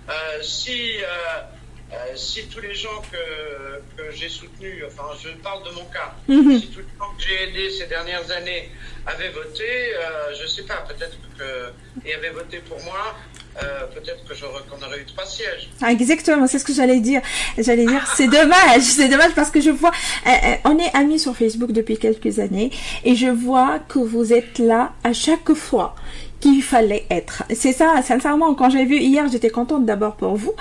[0.09, 5.71] euh, si, euh, si tous les gens que, que j'ai soutenus, enfin je parle de
[5.71, 6.59] mon cas, Mhm.
[6.61, 8.71] si tous les gens que j'ai aidés ces dernières années
[9.07, 11.73] avaient voté, euh, je sais pas, peut-être que,
[12.09, 13.17] et avaient voté pour moi,
[13.63, 14.35] euh, peut-être que
[14.71, 15.69] qu'on aurait eu trois sièges.
[15.83, 17.21] Ah, exactement, c'est ce que j'allais dire.
[17.59, 19.91] J'allais dire, c'est dommage, c'est dommage parce que je vois,
[20.27, 22.71] euh, euh, on est amis sur Facebook depuis quelques années
[23.05, 25.95] et je vois que vous êtes là à chaque fois
[26.41, 27.45] qu'il fallait être.
[27.55, 30.53] C'est ça, sincèrement, quand j'ai vu hier, j'étais contente d'abord pour vous,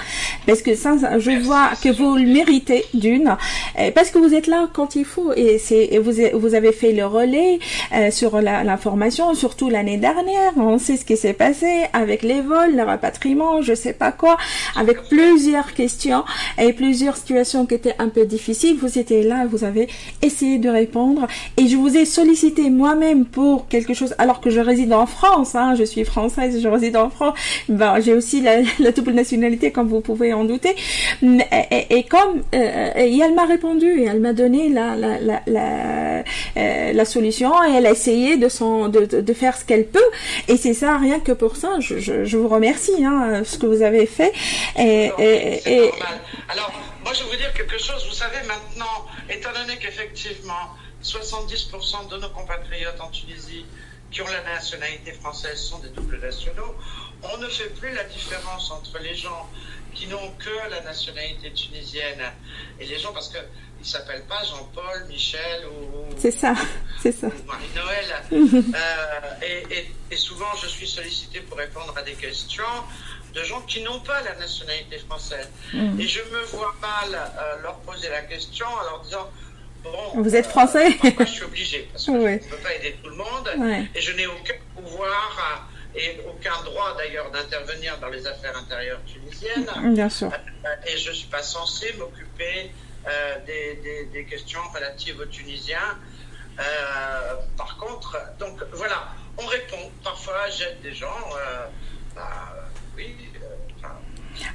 [0.46, 3.36] parce que ça, je vois que vous le méritez d'une,
[3.80, 6.92] euh, parce que vous êtes là quand il faut, et c'est, vous, vous avez fait
[6.92, 7.60] le relais
[7.94, 12.42] euh, sur la- l'information, surtout l'année dernière, on sait ce qui s'est passé avec les
[12.42, 14.38] vols, le rapatriement, je sais pas quoi,
[14.76, 16.24] avec plusieurs questions
[16.58, 19.88] et plusieurs situations qui étaient un peu difficiles, vous étiez là, vous avez
[20.22, 21.28] essayé de répondre,
[21.58, 25.56] et je vous ai sollicité moi-même pour quelque chose, alors que je réside en France,
[25.56, 29.72] hein, je suis française, je réside en France, ben, j'ai aussi la, la double nationalité,
[29.72, 30.76] comme vous pouvez en douter,
[31.24, 31.38] et,
[31.72, 35.42] et- et comme, euh, et elle m'a répondu, et elle m'a donné la, la, la,
[35.48, 36.24] la,
[36.58, 39.86] euh, la solution, et elle a essayé de, son, de, de, de faire ce qu'elle
[39.88, 40.00] peut,
[40.48, 43.66] et c'est ça, rien que pour ça, je, je, je vous remercie, hein, ce que
[43.66, 44.32] vous avez fait,
[44.78, 45.92] et, et.
[46.50, 46.72] Alors,
[47.04, 48.06] moi, je vais vous dire quelque chose.
[48.08, 50.54] Vous savez, maintenant, étant donné qu'effectivement,
[51.04, 53.66] 70% de nos compatriotes en Tunisie
[54.12, 56.76] qui ont la nationalité française sont des doubles nationaux,
[57.24, 59.50] on ne fait plus la différence entre les gens
[59.94, 62.22] qui n'ont que la nationalité tunisienne
[62.80, 63.40] et les gens, parce qu'ils
[63.80, 66.54] ne s'appellent pas Jean-Paul, Michel ou, c'est ça,
[67.02, 67.28] c'est ça.
[67.28, 68.06] ou Marie-Noël.
[68.32, 72.64] Euh, et, et- et souvent, je suis sollicité pour répondre à des questions
[73.34, 75.48] de gens qui n'ont pas la nationalité française.
[75.74, 76.00] Mm.
[76.00, 79.30] Et je me vois mal euh, leur poser la question en leur disant
[79.84, 82.40] Bon, Vous êtes français je suis obligé parce que Ouais.
[82.42, 83.86] je ne peux pas aider tout le monde Ouais.
[83.96, 85.66] et je n'ai aucun pouvoir
[85.96, 89.70] euh, et aucun droit d'ailleurs d'intervenir dans les affaires intérieures tunisiennes.
[89.94, 90.32] Bien sûr.
[90.66, 92.72] Euh, et je ne suis pas censé m'occuper
[93.08, 95.98] euh, des, des- des questions relatives aux Tunisiens.
[96.60, 99.08] Euh, par contre, donc voilà,
[99.38, 99.90] on répond.
[100.04, 101.08] Parfois, j'aide des gens.
[101.38, 101.66] euh,
[102.16, 102.54] bah,
[102.98, 103.16] oui.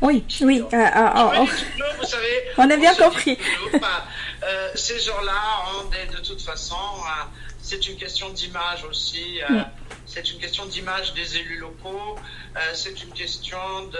[0.00, 0.62] Oui, oui.
[0.72, 1.46] euh, euh, oh,
[2.00, 3.38] vous savez, On a bien compris.
[3.80, 4.04] bah,
[4.44, 5.40] euh, ces gens-là,
[5.80, 7.24] ont des- de toute façon, euh,
[7.60, 9.40] c'est une question d'image aussi.
[9.48, 9.62] Mm.
[10.06, 12.16] C'est une question d'image des élus locaux.
[12.74, 13.98] c'est une question de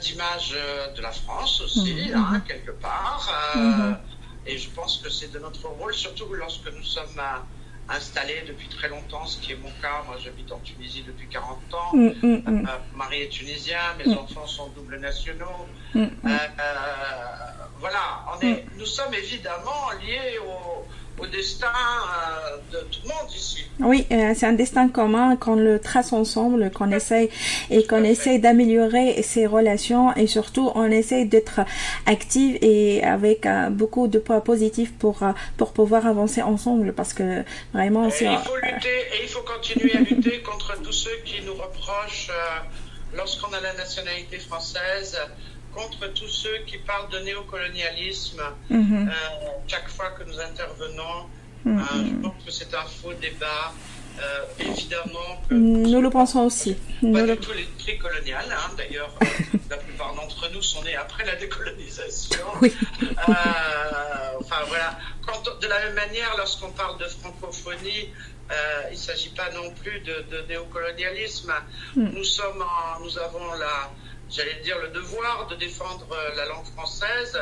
[0.00, 0.54] d'image
[0.96, 2.42] de la France aussi, Mhm, hein, mhm.
[2.46, 3.28] quelque part.
[3.56, 3.98] Mhm.
[4.46, 7.20] Et je pense que c'est de notre rôle, surtout lorsque nous sommes
[7.88, 10.02] installés depuis très longtemps, ce qui est mon cas.
[10.06, 11.90] Moi, j'habite en Tunisie depuis 40 ans.
[11.96, 12.66] Mm, mm, mm.
[12.68, 14.18] Euh, mari est tunisien, mes Mm.
[14.18, 15.68] enfants sont double nationaux.
[15.94, 16.06] Euh,
[17.78, 20.88] voilà, on est, nous sommes évidemment liés au,
[21.18, 23.64] au destin euh, de tout le monde ici.
[23.80, 27.30] Oui, euh, c'est un destin commun qu'on le trace ensemble, qu'on essaye
[27.70, 31.60] et qu'on essaye d'améliorer ses relations et surtout on essaye d'être
[32.06, 35.20] active et avec euh, beaucoup de poids positifs pour
[35.56, 37.42] pour pouvoir avancer ensemble parce que
[37.72, 41.42] vraiment et il faut lutter et il faut continuer à lutter contre tous ceux qui
[41.42, 42.30] nous reprochent
[43.14, 45.18] lorsqu'on a la nationalité française
[45.76, 49.08] contre tous ceux qui parlent de néocolonialisme mhm.
[49.08, 51.26] euh, chaque fois que nous intervenons.
[51.64, 51.78] Mhm.
[51.78, 53.72] Euh, je pense que c'est un faux débat.
[54.18, 56.74] Euh, évidemment, nous le pensons aussi.
[57.02, 58.46] Pas du tout l'esprit colonial.
[58.50, 58.70] Hein.
[58.78, 59.14] D'ailleurs,
[59.70, 62.46] la plupart d'entre nous sont nés après la décolonisation.
[62.62, 62.74] Oui.
[63.28, 64.98] enfin voilà.
[65.26, 68.08] Quand, de la même manière, lorsqu'on parle de francophonie,
[68.88, 71.52] il ne s'agit pas non plus de, néocolonialisme.
[71.94, 72.08] Hmm.
[72.14, 72.64] Nous sommes,
[73.02, 73.90] nous avons la
[74.30, 77.38] j'allais dire, le devoir de défendre euh, la langue française.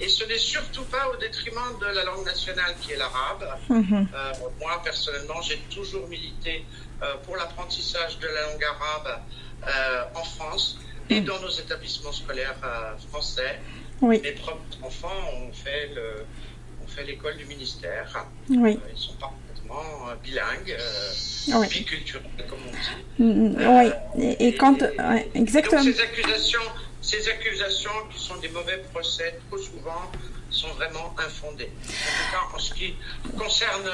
[0.00, 3.58] Et ce n'est surtout pas au détriment de la langue nationale qui est l'arabe.
[3.68, 4.08] Mhm.
[4.14, 6.64] Euh, moi, personnellement, j'ai toujours milité
[7.02, 9.20] euh, pour l'apprentissage de la langue arabe
[10.14, 10.78] en France
[11.08, 11.26] et mhm.
[11.26, 12.58] dans nos établissements scolaires
[13.08, 13.60] français.
[14.02, 14.20] Oui.
[14.22, 16.26] Mes propres enfants ont fait le,
[16.86, 18.26] fait l'école du ministère.
[18.50, 18.78] Oui.
[18.92, 19.16] ils sont
[19.74, 20.76] parfaitement bilingues.
[21.48, 21.68] Oui.
[21.68, 23.22] biculturel, comme on dit.
[23.22, 23.56] Mm, mm,
[24.16, 24.78] oui, et, et quand.
[25.34, 25.84] exactement.
[25.84, 26.60] Donc ces accusations,
[27.02, 30.10] ces accusations qui sont des mauvais procès, trop souvent,
[30.54, 31.70] sont vraiment infondées.
[31.70, 32.94] En tout cas, en ce qui
[33.36, 33.90] concerne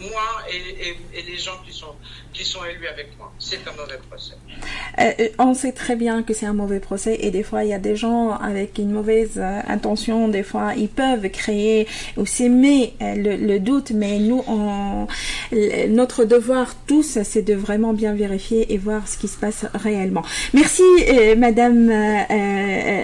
[0.00, 1.94] moi et, et, les gens qui sont,
[2.32, 3.32] qui sont élus avec moi.
[3.38, 4.34] C'est un mauvais procès.
[4.98, 7.70] Euh, euh, on sait très bien que c'est un mauvais procès et des fois il
[7.70, 11.86] y a des gens avec une mauvaise euh, intention, des fois ils peuvent créer
[12.16, 15.06] ou s'aimer le, doute, mais nous, on,
[15.88, 20.22] notre devoir tous, c'est de vraiment bien vérifier et voir ce qui se passe réellement.
[20.54, 20.82] Merci
[21.36, 21.86] Madame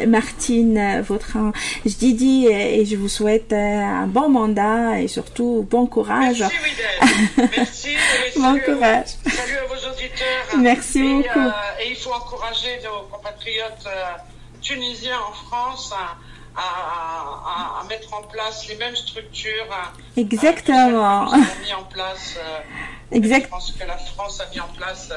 [0.07, 1.53] Martine Vautrin.
[1.85, 6.45] Je dis et je vous souhaite un bon mandat et surtout bon courage.
[7.37, 7.37] Merci.
[7.37, 7.97] Merci.
[8.37, 9.07] bon courage.
[9.27, 10.59] Salut à vos auditeurs.
[10.59, 11.39] Merci beaucoup.
[11.39, 14.05] Euh, et il faut encourager nos compatriotes euh,
[14.61, 15.93] tunisiens en France.
[16.57, 22.39] À, mettre en place les mêmes structures euh, exactement que mis en place
[23.11, 23.47] Exact.
[23.47, 25.13] je pense que la France a mis en place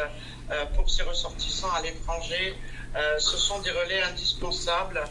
[0.75, 2.55] pour ses ressortissants à l'étranger
[3.19, 5.03] ce sont des relais indispensables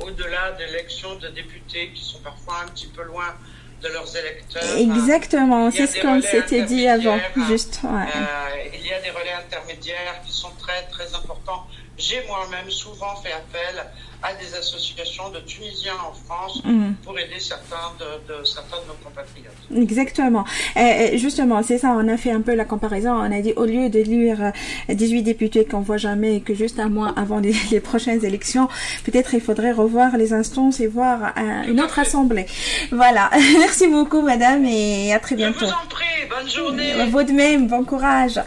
[0.00, 3.34] au-delà d'élections de députés qui sont parfois un petit peu loin
[3.82, 4.76] de leurs électeurs.
[4.78, 7.18] Exactement, c'est ce qu'on s'était dit avant,
[7.48, 7.80] juste.
[7.84, 7.90] Ouais.
[7.90, 11.66] Euh, il y a des relais intermédiaires qui sont très très importants.
[11.98, 13.84] J'ai moi-même souvent fait appel
[14.22, 16.94] à des associations de Tunisiens en France mhm.
[17.04, 19.52] pour aider certains de, certains de nos compatriotes.
[19.76, 20.44] Exactement.
[20.76, 23.12] Et justement, c'est ça, on a fait un peu la comparaison.
[23.12, 24.52] On a dit au lieu de lire
[24.88, 27.38] 18 députés qu'on voit jamais et que juste un mois avant
[27.70, 28.68] les, prochaines élections,
[29.04, 32.46] peut-être il faudrait revoir les instances et voir euh, une autre assemblée.
[32.90, 33.30] Voilà.
[33.58, 35.60] Merci beaucoup, madame, et à très bientôt.
[35.60, 36.92] Je vous en prie, bonne journée.
[37.10, 38.40] Vous de même, bon courage.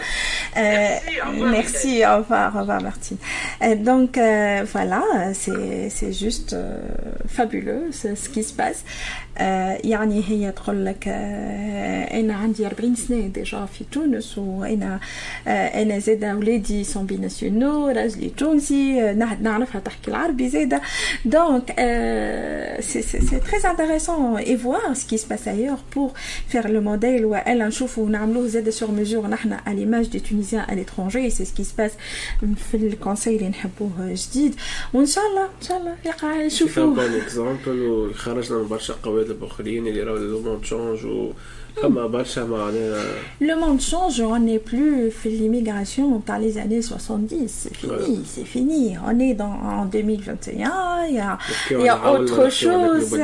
[0.55, 1.51] merci, au revoir.
[1.51, 3.17] Merci, au revoir, au revoir, Martine.
[3.61, 5.03] Euh, donc, euh, voilà,
[5.33, 5.51] c'est
[5.89, 6.79] c'est juste euh,
[7.27, 8.83] fabuleux ce qui se passe
[9.83, 14.99] يعني هي تقول لك أنا عندي 40 سنة déjà في تونس وأنا
[15.47, 20.81] أنا زاده ولادي sont binationaux راجلي تونسي نعرفها تحكي العربي زاده
[21.25, 21.69] donc
[22.79, 26.11] c'est c'est très intéressant et voir ce qui se passe ailleurs pour
[26.49, 30.75] faire le modèle والا نشوفوا نعملوه زاده sur mesure نحن à l'image des Tunisiens à
[30.75, 31.91] l'étranger c'est ce qui se passe
[32.71, 34.55] في ال conseil اللي نحبوه جديد
[34.93, 39.87] وان شاء الله ان شاء الله يقع نشوفوا بون اكزومبل وخرجنا من برشا قوالب اخرين
[39.87, 41.31] اللي راهو le monde change و
[41.81, 43.03] فما برشا معناها
[43.41, 48.45] Le monde change, on n'est plus fait l'immigration dans les années 70, c'est fini, c'est
[48.45, 48.97] fini.
[49.07, 51.37] On est dans, en 2021, il y a,
[51.71, 53.15] il y a autre chose.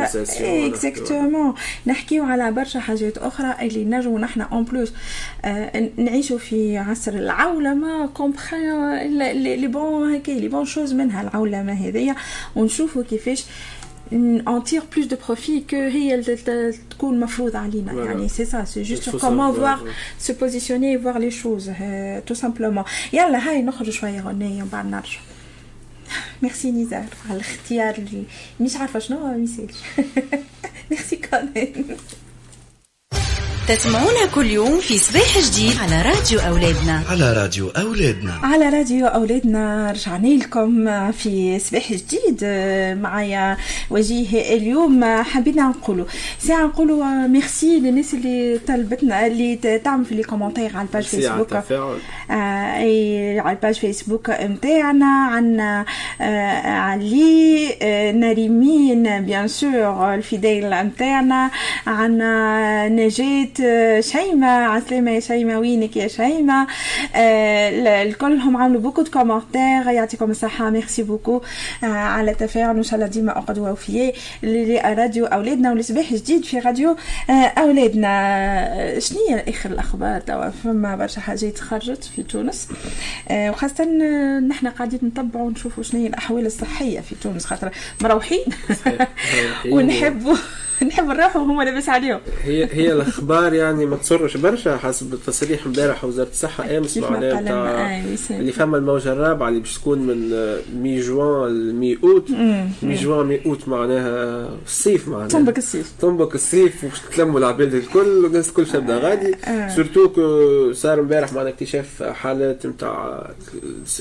[0.70, 1.56] Exactement.
[1.88, 4.89] نحكيو على برشا حاجات أخرى اللي نجمو نحن en plus
[5.97, 8.55] نعيشوا في عصر العولمة compris
[9.34, 12.16] les bons هكا les bonnes choses منها العولمة هذيا
[12.56, 13.45] ونشوفوا كيفاش
[14.45, 16.22] en tire plus de profit que هي
[16.89, 19.84] تكون مفروض علينا يعني c'est ça c'est juste comment voir
[20.20, 21.72] se positionner et voir les choses
[22.26, 22.86] tout simplement.
[23.14, 25.20] يلا هاي نخرج شوية غنية وبعد نرجع
[26.41, 28.24] ميرسي نزار على الاختيار اللي
[28.59, 29.78] مش عارفه شنو ما يسالش
[30.91, 31.97] ميرسي كمان
[33.68, 37.01] تسمعونا كل يوم في صباح جديد على راديو أولادنا.
[37.09, 38.39] على راديو أولادنا.
[38.43, 42.43] على راديو أولادنا رجعنا لكم في صباح جديد
[43.01, 43.57] معايا
[43.89, 45.03] وجيه اليوم.
[45.24, 46.05] حبينا نقولوا
[46.39, 51.53] ساعة نقولوا ميرسي للناس اللي طلبتنا اللي تعمل في les commentaires على ال page فيسبوك
[52.32, 52.34] آه
[52.78, 55.86] أي على ال page فيسبوك نتاعنا عندنا
[56.22, 61.51] آه علي آه نريمين bien sûr ال fidèle نتاعنا
[61.88, 63.53] عندنا نجاة
[63.99, 66.68] شيماء عسلامة يا شيماء وينك يا شيماء
[67.15, 70.69] آه الكلهم عملوا beaucoup de commentaires يعطيكم الصحة.
[70.69, 71.41] merci beaucoup
[71.84, 72.76] آه على التفاعل.
[72.76, 74.14] وإن شاء الله ديما أقعدوا وفياء
[74.44, 76.95] لراديو أولادنا ولصباح جديد في راديو
[77.30, 78.10] آه أولادنا.
[79.30, 82.68] هي آخر الأخبار؟ توا فما برشا حاجات خرجت في تونس.
[83.30, 83.86] آه وخاصة
[84.40, 87.72] نحن قاعدين نتبعوا ونشوفوا شنو هي الأحوال الصحية في تونس خاطر
[88.02, 88.45] مروحين.
[89.73, 90.36] ونحبوا.
[90.88, 92.20] نحب نروحوا وهم لاباس عليهم.
[92.44, 98.52] هي هي الأخبار يعني ما تصرش برشا حسب التصريح امبارح وزارة الصحة أمس معناها اللي
[98.52, 100.30] فما الموجة الرابعة اللي باش تكون من
[100.82, 102.32] مي جوان مي أوت.
[102.84, 105.28] مي جوان مي أوت معناها الصيف معناها.
[105.28, 105.91] تنبك الصيف.
[106.02, 109.36] تنبك الصيف وباش تلموا العباد الكل والناس الكل تبدا غادي.
[109.76, 113.30] surtout que صار امبارح معنا اكتشاف حالات نتاع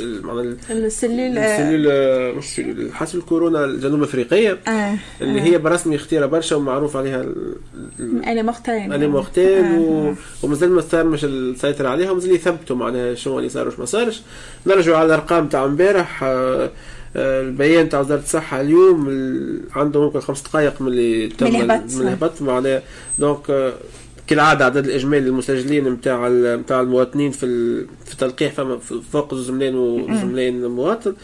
[0.01, 1.89] معناها السليل السليل
[2.37, 2.61] مش
[2.93, 4.59] حاسب الكورونا الجنوب أفريقية.
[5.21, 7.25] اللي هي برسمي خطيره برشا معروف عليها
[8.95, 9.79] أنا مختار آه.
[9.79, 10.15] و...
[10.43, 14.23] ومازال ما صار مش السيطرة عليها ومازال يثبتوا معناها شنو اللي صار وش ما صارش.
[14.67, 16.71] نرجعوا على الأرقام تاع امبارح آه
[17.17, 19.09] البيان تاع وزارة الصحة اليوم
[19.77, 22.83] عنده ممكن خمس دقائق من اللي تم من الهبط معناها
[23.19, 23.73] دونك
[24.27, 27.47] كالعادة عدد الإجمالي للمسجلين نتاع نتاع المواطنين في
[28.07, 28.79] في التلقيح فما
[29.13, 31.15] فوق زوج ملايين وزوج ملايين مواطن.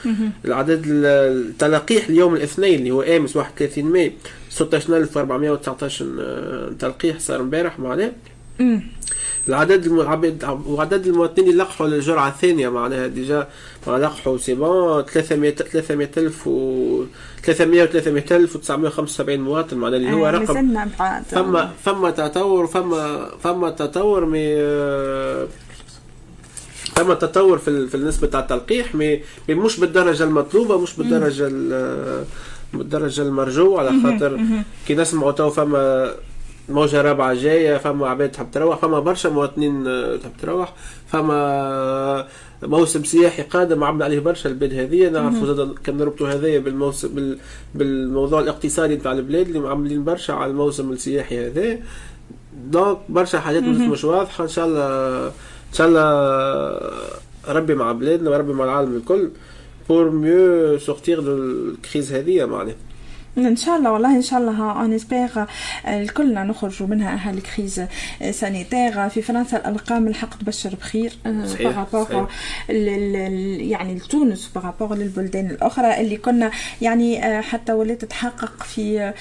[0.44, 4.12] العدد التلقيح اليوم الاثنين اللي هو آمس 31 ماي
[4.51, 8.12] 16419 تلقيح صار امبارح معناه؟
[9.49, 13.48] العدد المعبد وعدد المواطنين اللي لقحوا للجرعة الثانية معناها déjà
[13.87, 17.05] لقحوا c'est bon 300 300000 و
[17.43, 20.45] 300 و 300000 و 975 مواطن معناها اللي هو رقم
[21.23, 24.56] فما فما تطور فما فما تطور mais
[26.97, 31.49] فما تطور في في النسبة تاع التلقيح mais مش بالدرجة المطلوبة مش بالدرجة
[32.73, 34.40] بالدرجه المرجوه على خاطر
[34.86, 36.11] كي نسمعوا تو فما
[36.69, 39.85] موجة رابعة جاية فما عباد تحب تروح فما برشا مواطنين
[40.20, 40.74] تحب تروح
[41.07, 42.27] فما
[42.62, 47.39] موسم سياحي قادم عملنا عليه برشا البلاد هذه نعرفوا زاد كان نربطوا هذايا بالموسم بال
[47.74, 51.78] بالموضوع الاقتصادي نتاع البلاد اللي عاملين برشا على الموسم السياحي هذا.
[52.65, 54.45] donc برشا حاجات مش واضحة.
[54.45, 56.93] إن شاء الله إن شاء الله
[57.49, 59.31] ربي مع بلادنا وربي مع العالم الكل.
[59.89, 62.74] pour mieux sortir de ال crise هذه معناها
[63.47, 65.44] إن شاء الله والله إن شاء الله on espère
[65.89, 67.82] الكلنا نخرجوا منها ها ال crise
[68.31, 69.09] sanitaire.
[69.09, 71.12] في فرنسا الأرقام الحق تبشر بخير
[71.60, 72.28] par rapport
[72.69, 76.51] يعني لتونس par rapport للبلدان الأخرى اللي كنا
[76.82, 79.12] يعني حتى ولات تتحقق في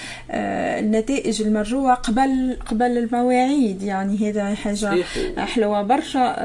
[0.79, 3.83] النتائج المرجوه قبل قبل المواعيد.
[3.83, 5.03] يعني هذا حاجة
[5.37, 6.35] حلوة برشا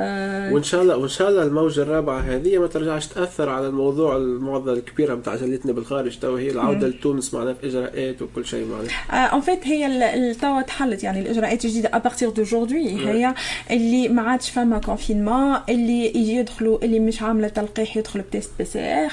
[0.52, 4.72] وإن شاء الله وإن شاء الله الموجة الرابعة هذه ما ترجعش تأثر على الموضوع المعضلة
[4.72, 9.66] الكبيرة نتاع جلتنا بالخارج تو هي العودة لتونس معناها اجراءات وكل شيء معناها en fait
[9.66, 13.34] هي توا تحلت يعني الاجراءات الجديده à partir d'aujourd'hui هي
[13.70, 18.50] اللي ما عادش فما confinement اللي يجي يدخلوا اللي مش عاملة تلقيح يدخل ب test
[18.58, 19.12] PCR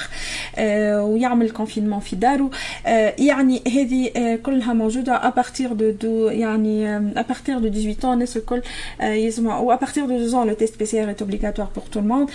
[1.02, 2.50] ويعمل confinement في داره
[2.86, 8.14] آه يعني هذه آه كلها موجودة à partir de, de يعني à partir de 18
[8.14, 8.62] الناس الكل
[9.02, 12.08] آه يسمعوا و à partir de 2 le test PCR est obligatoire pour tout le
[12.14, 12.30] monde.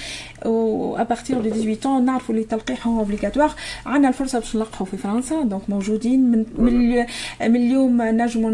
[0.47, 3.51] و à partir de 18 نعرفوا اللي التلقيح هو obligatoire
[3.87, 5.63] عندنا الفرصة باش نلقحوا في فرنسا donc
[5.95, 7.07] موجودين من من,
[7.41, 8.51] من اليوم نجموا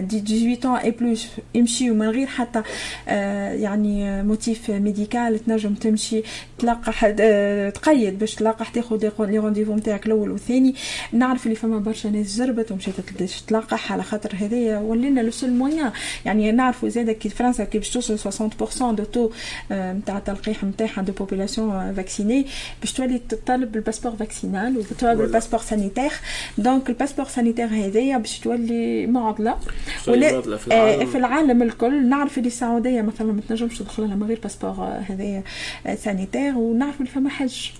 [0.00, 2.62] dix-huit et plus يمشيوا من غير حتى
[3.62, 6.22] يعني motif médical تنجم تمشي
[6.58, 7.06] تلقح
[7.70, 10.74] تقيد باش تلقح تاخذ لي rendez-vous نتاعك الأول والثاني.
[11.12, 12.94] نعرف اللي فما برشا ناس جربت ومشيت
[13.46, 15.92] تلقح على خاطر هذايا ولينا le seul moyen.
[16.24, 19.30] يعني نعرفوا زاد كي فرنسا كي باش توصل 60% du taux
[19.72, 22.46] نتاع التلقيح نتاعها de population vaccinée
[22.80, 26.03] باش تولي تطلب ال passeport vaccinal وتطلب ال passeport sanitaire
[26.58, 29.56] donc ال passeport sanitaire هذايا باش تولي معضلة.
[30.08, 31.06] ولا في العالم.
[31.06, 32.08] في العالم الكل.
[32.08, 34.70] نعرف اللي السعودية مثلا ما تنجمش تدخل لها من غير passeport
[35.08, 35.42] هذايا
[35.96, 36.56] sanitaire.
[36.56, 37.70] ونعرف اللي فما حج.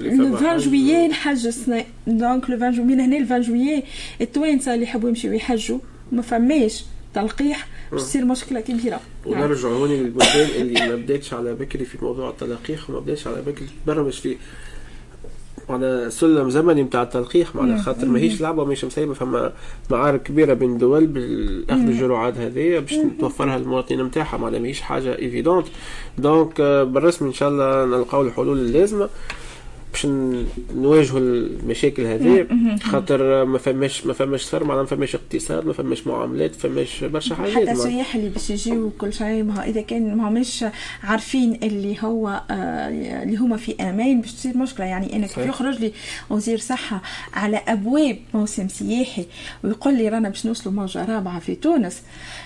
[0.00, 1.84] لو 20 جويي السنة.
[2.06, 3.82] donc le 20 juillet من هنا ل 20 جويي
[4.20, 5.78] التوانسة اللي يحبوا يمشيو يحجوا
[6.12, 6.84] ما فماش
[7.14, 9.00] تلقيح باش تصير مشكلة كبيرة.
[9.26, 13.66] ونرجع هوني للبلدان اللي ما بدأتش على بكري في موضوع التلقيح وما بدأتش على بكري
[13.84, 14.36] تبرمج فيه
[15.70, 19.52] معناها سلم زمني نتاع التلقيح معناها خاطر ماهيش لعبة ماهيش مسيبه فما
[19.90, 25.66] معارك كبيرة بين الدول باخذ الجرعات هذه باش توفرها للمواطنين نتاعها معناها ماهيش حاجة évidente
[26.18, 29.08] donc بالرسمي إن شاء الله نلقاو الحلول اللازمة.
[29.98, 30.06] باش
[30.74, 32.46] نواجهوا المشاكل هذه
[32.82, 37.04] خاطر ما فماش ما فماش صار معناها ما فماش اقتصاد ما فماش معاملات ما فماش
[37.04, 37.52] برشا حاجات.
[37.52, 40.64] حتى السياح اللي باش يجيو وكل شيء ما إذا كان ما هماش
[41.02, 44.86] عارفين اللي هو آه اللي هما في أمان باش تصير مشكلة.
[44.86, 45.92] يعني أنا كيف يخرج لي
[46.30, 47.02] وزير صحة
[47.34, 49.26] على أبواب موسم سياحي
[49.64, 52.02] ويقول لي رانا باش نوصلوا موجه رابعة في تونس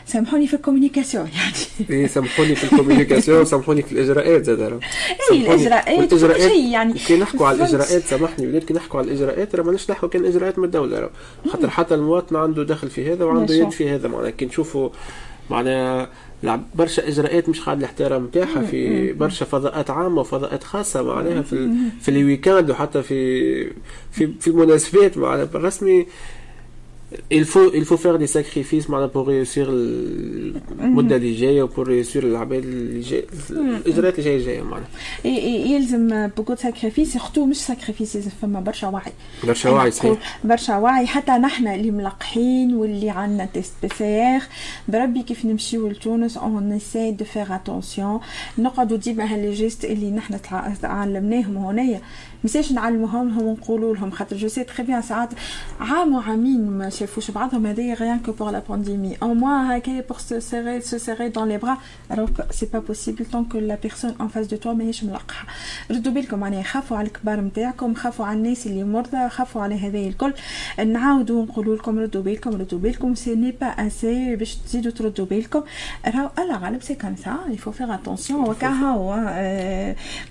[0.07, 2.03] سامحوني في ال communication يعني.
[2.03, 4.81] اي سامحوني في ال communication سامحوني في الإجراءات زاد
[5.33, 5.47] اي
[5.99, 6.93] الإجراءات شيء يعني.
[6.95, 10.59] كي نحكوا على الإجراءات سامحني ولاد كي نحكوا على الإجراءات راه ماناش نحكوا كان إجراءات
[10.59, 11.11] من الدولة
[11.49, 14.09] خاطر حتى المواطن عنده دخل في هذا وعنده يد في هذا.
[14.09, 14.91] معناها كي نشوفوا
[15.51, 16.09] معناها
[16.74, 21.70] برشا إجراءات مش قاعد الاحترام نتاعها في برشا فضاءات عامة وفضاءات خاصة معناها في
[22.01, 23.65] في ال week-end وحتى في
[24.12, 25.19] في في المناسبات.
[25.19, 26.07] معناها بالرسمي
[27.30, 29.68] il faut il faut faire des sacrifices pour réussir
[30.80, 34.89] المده اللي جاية و pour réussir العباد اللي جاية الاجراءات اللي جاية جاية معناها
[35.24, 39.12] يلزم beaucoup sacrifices surtout مش sacrifices فما برشا وعي
[39.44, 44.43] برشا وعي صحيح برشا وعي حتى نحن اللي ملقحين واللي عندنا test PCR
[44.89, 48.20] بربي كيف نمشيو لتونس on essaye de faire attention
[48.59, 50.40] نقعدوا ديما ها les gestes اللي نحن
[50.82, 52.01] تعلمناهم هنايا
[52.44, 55.28] مازالش نعلموهم لهم ونقولوا لهم خاطر je sais très bien ساعات
[55.81, 60.19] عام وعامين ما شافوش بعضهم هذايا rien que pour la pandémie au moins هكايا pour
[60.19, 61.78] se serrer se serrer dans les bras
[62.12, 65.47] alors c'est pas possible tant que la personne en face de toi ماهيش ملقحه
[65.90, 70.09] ردوا بالكم معناها خافوا على الكبار نتاعكم خافوا على الناس اللي مرضى خافوا على هذايا
[70.09, 70.32] الكل.
[70.86, 75.62] نعاودوا نقولوا لكم ردوا بالكم ردوا بالكم ce n'est pas assez باش تزيدوا تردوا بالكم.
[76.06, 79.12] راهو الله غالب c'est comme ça il faut faire attention وكا هو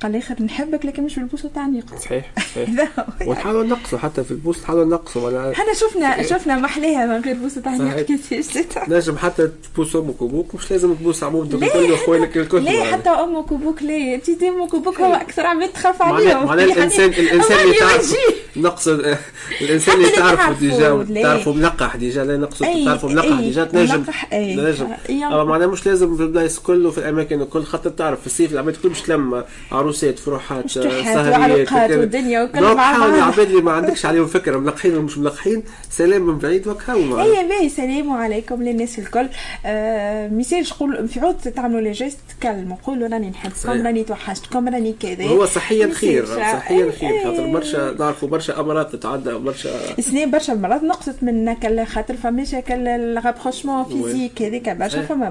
[0.02, 1.68] قال الآخر نحبك لكن مش بالبوسه تاع
[2.02, 2.90] صحيح صحيح.
[3.28, 8.86] ونحاولوا نقصوا حتى في البوس نحاولوا نقصوا إحنا شفنا شفنا محليها من غير بوسه تاع
[8.88, 13.52] نجم حتى تبوس أمك وأبوك مش لازم تبوس عمومك الكل واخوانك الكل ليه حتى أمك
[13.52, 16.46] وأبوك ليه؟ انت أمك وأبوك هو أكثر عباد تخاف عليهم.
[16.46, 18.16] معناها الانسان الإنسان اللي تعرف
[18.56, 19.18] نقصد
[19.62, 24.88] الإنسان اللي تعرفه déjà تعرفه ملقح déjà لا نقصد تعرفه ملقح ديجا تنجم تنجم.
[25.20, 28.90] معناها مش لازم في البلايص كل وفي الأماكن الكل خاطر تعرف في الصيف العباد الكل
[28.90, 34.58] مش تلم عروسات فروحات سهريات والدنيا وكل مع بعض العباد اللي ما عندكش عليهم فكرة
[34.58, 37.22] ملقحين ومش ملقحين سلام من بعيد وكهو.
[37.22, 39.30] اي باهي سلام عليكم للناس الكل.
[39.66, 44.96] آه مثال نقول في عود تعملوا لي جيست كلموا قولوا راني نحبكم راني توحشتكم راني
[45.00, 45.26] كذا.
[45.26, 50.84] هو صحيا خير صحيا خير خاطر برشا نعرفوا برشا أمراض تتعدى برشا سنين برشا مرات
[50.84, 55.30] نقصت منا كل خاطر فماش ال rapprochement physique هذيك برشا فما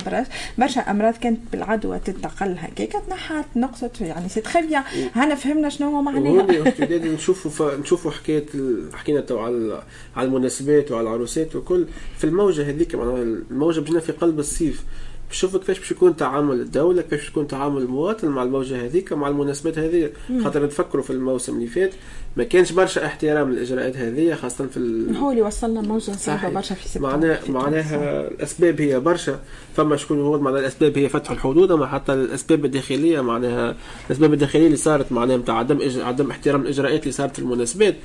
[0.59, 4.83] برشا أمراض كانت بالعدوى تنتقل هكاك تنحت نقصت يعني c'est très bien
[5.15, 6.47] هنا فهمنا شنو هو معناها.
[6.91, 7.63] نشوفوا ف...
[7.63, 8.47] نشوفوا حكاية
[8.93, 9.83] حكينا تو على
[10.17, 11.87] على المناسبات وعلى العروسات وكل.
[12.19, 14.85] في الموجة هذيك معناها الموجة بجينا في قلب الصيف.
[15.31, 19.79] بشوف كيفاش باش يكون تعامل الدولة كيفاش يكون تعامل المواطن مع الموجة هذيك مع المناسبات
[19.79, 20.11] هذه
[20.45, 21.93] خاطر نتفكروا في الموسم اللي فات
[22.37, 25.17] ما كانش برشا احترام للإجراءات هذه خاصة في ال...
[25.17, 29.41] هو اللي وصلنا موجة صعبة برشا في سبتمبر معناها معناها الأسباب هي برشا.
[29.77, 33.77] فما شكون يقول معناها الأسباب هي فتح الحدود أما حتى الأسباب الداخلية معناها
[34.07, 35.99] الأسباب الداخلية اللي صارت معناها نتاع عدم إج...
[35.99, 37.97] عدم احترام الإجراءات اللي صارت في المناسبات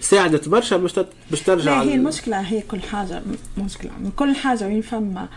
[0.00, 1.00] ساعدت برشا باش
[1.30, 3.22] باش ترجع هي المشكلة هي كل حاجة
[3.58, 3.90] مشكلة.
[4.00, 5.28] من كل حاجة وين فما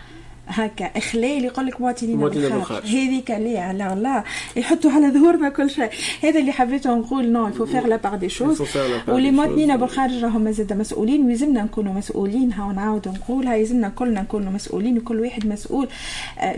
[0.46, 2.86] هكا اخلال يقول لك مواطنين بالخارج.
[2.86, 4.24] هذيك لا لا لا
[4.56, 5.90] يحطوا على ظهورنا كل شيء.
[6.22, 8.62] هذا اللي حبيته نقول non il faut faire la part des choses
[9.08, 12.52] واللي مواطنين بالخارج راهم زاد مسؤولين ويلزمنا نكونوا مسؤولين.
[12.52, 15.88] ها نعاود نقولها يلزمنا كلنا نكونوا مسؤولين وكل واحد مسؤول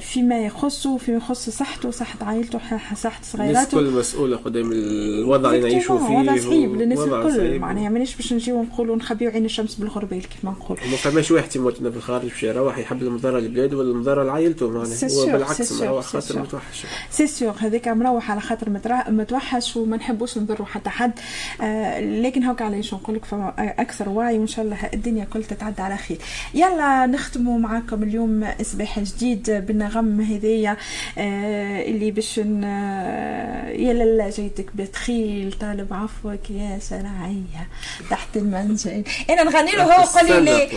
[0.00, 2.58] فيما يخصه فيما يخص صحته صحة عائلته
[2.94, 3.50] صحة صغيراته.
[3.50, 7.58] الناس كل مسؤولة قدام الوضع اللي نعيشوا فيه وضع صعيب للناس الكل.
[7.58, 11.58] معناها مانيش باش نجيو نقولوا نخبيو عين الشمس بالغربال كيف ما نقول ما فماش واحد
[11.58, 16.86] مواطن بالخارج باش يروح يحب المضرة لبلاده المضرة لعائلته معناها وبالعكس مروح خاطر متوحش.
[17.10, 18.70] سي سيغ هذاك مروح على خاطر
[19.08, 21.12] متوحش وما نحبوش نضروا حتى حد.
[21.60, 25.82] آه لكن هاك علاش نقول لك فما أكثر وعي وإن شاء الله الدنيا كل تتعدى
[25.82, 26.18] على خير.
[26.54, 30.76] يلا نختموا معاكم اليوم اصباح جديد بالنغم هذيا
[31.18, 37.68] آه اللي باش يا لالا جيتك بتخيل طالب عفوك يا سرعيه
[38.10, 39.04] تحت المنزل.
[39.30, 40.68] إنا نغني له هو قال لي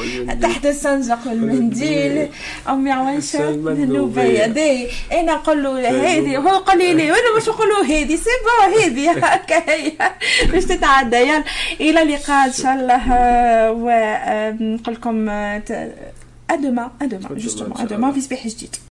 [0.41, 2.29] تحت السنجق والمنديل.
[2.69, 3.49] أمي عويشه
[3.83, 4.87] النوبه يدي.
[5.11, 8.15] أنا نقول له هذه هو قال لي وأنا مش نقول له هذه.
[8.15, 9.11] c'est bon هذه.
[9.11, 9.91] هكا هي.
[10.51, 11.15] باش تتعدى.
[11.17, 11.43] يلا.
[11.81, 13.01] إلى اللقاء إن شاء الله.
[13.71, 15.29] ونقول لكم
[16.49, 17.81] à demain à demain justement.
[17.81, 18.75] à demain في صباح جديد.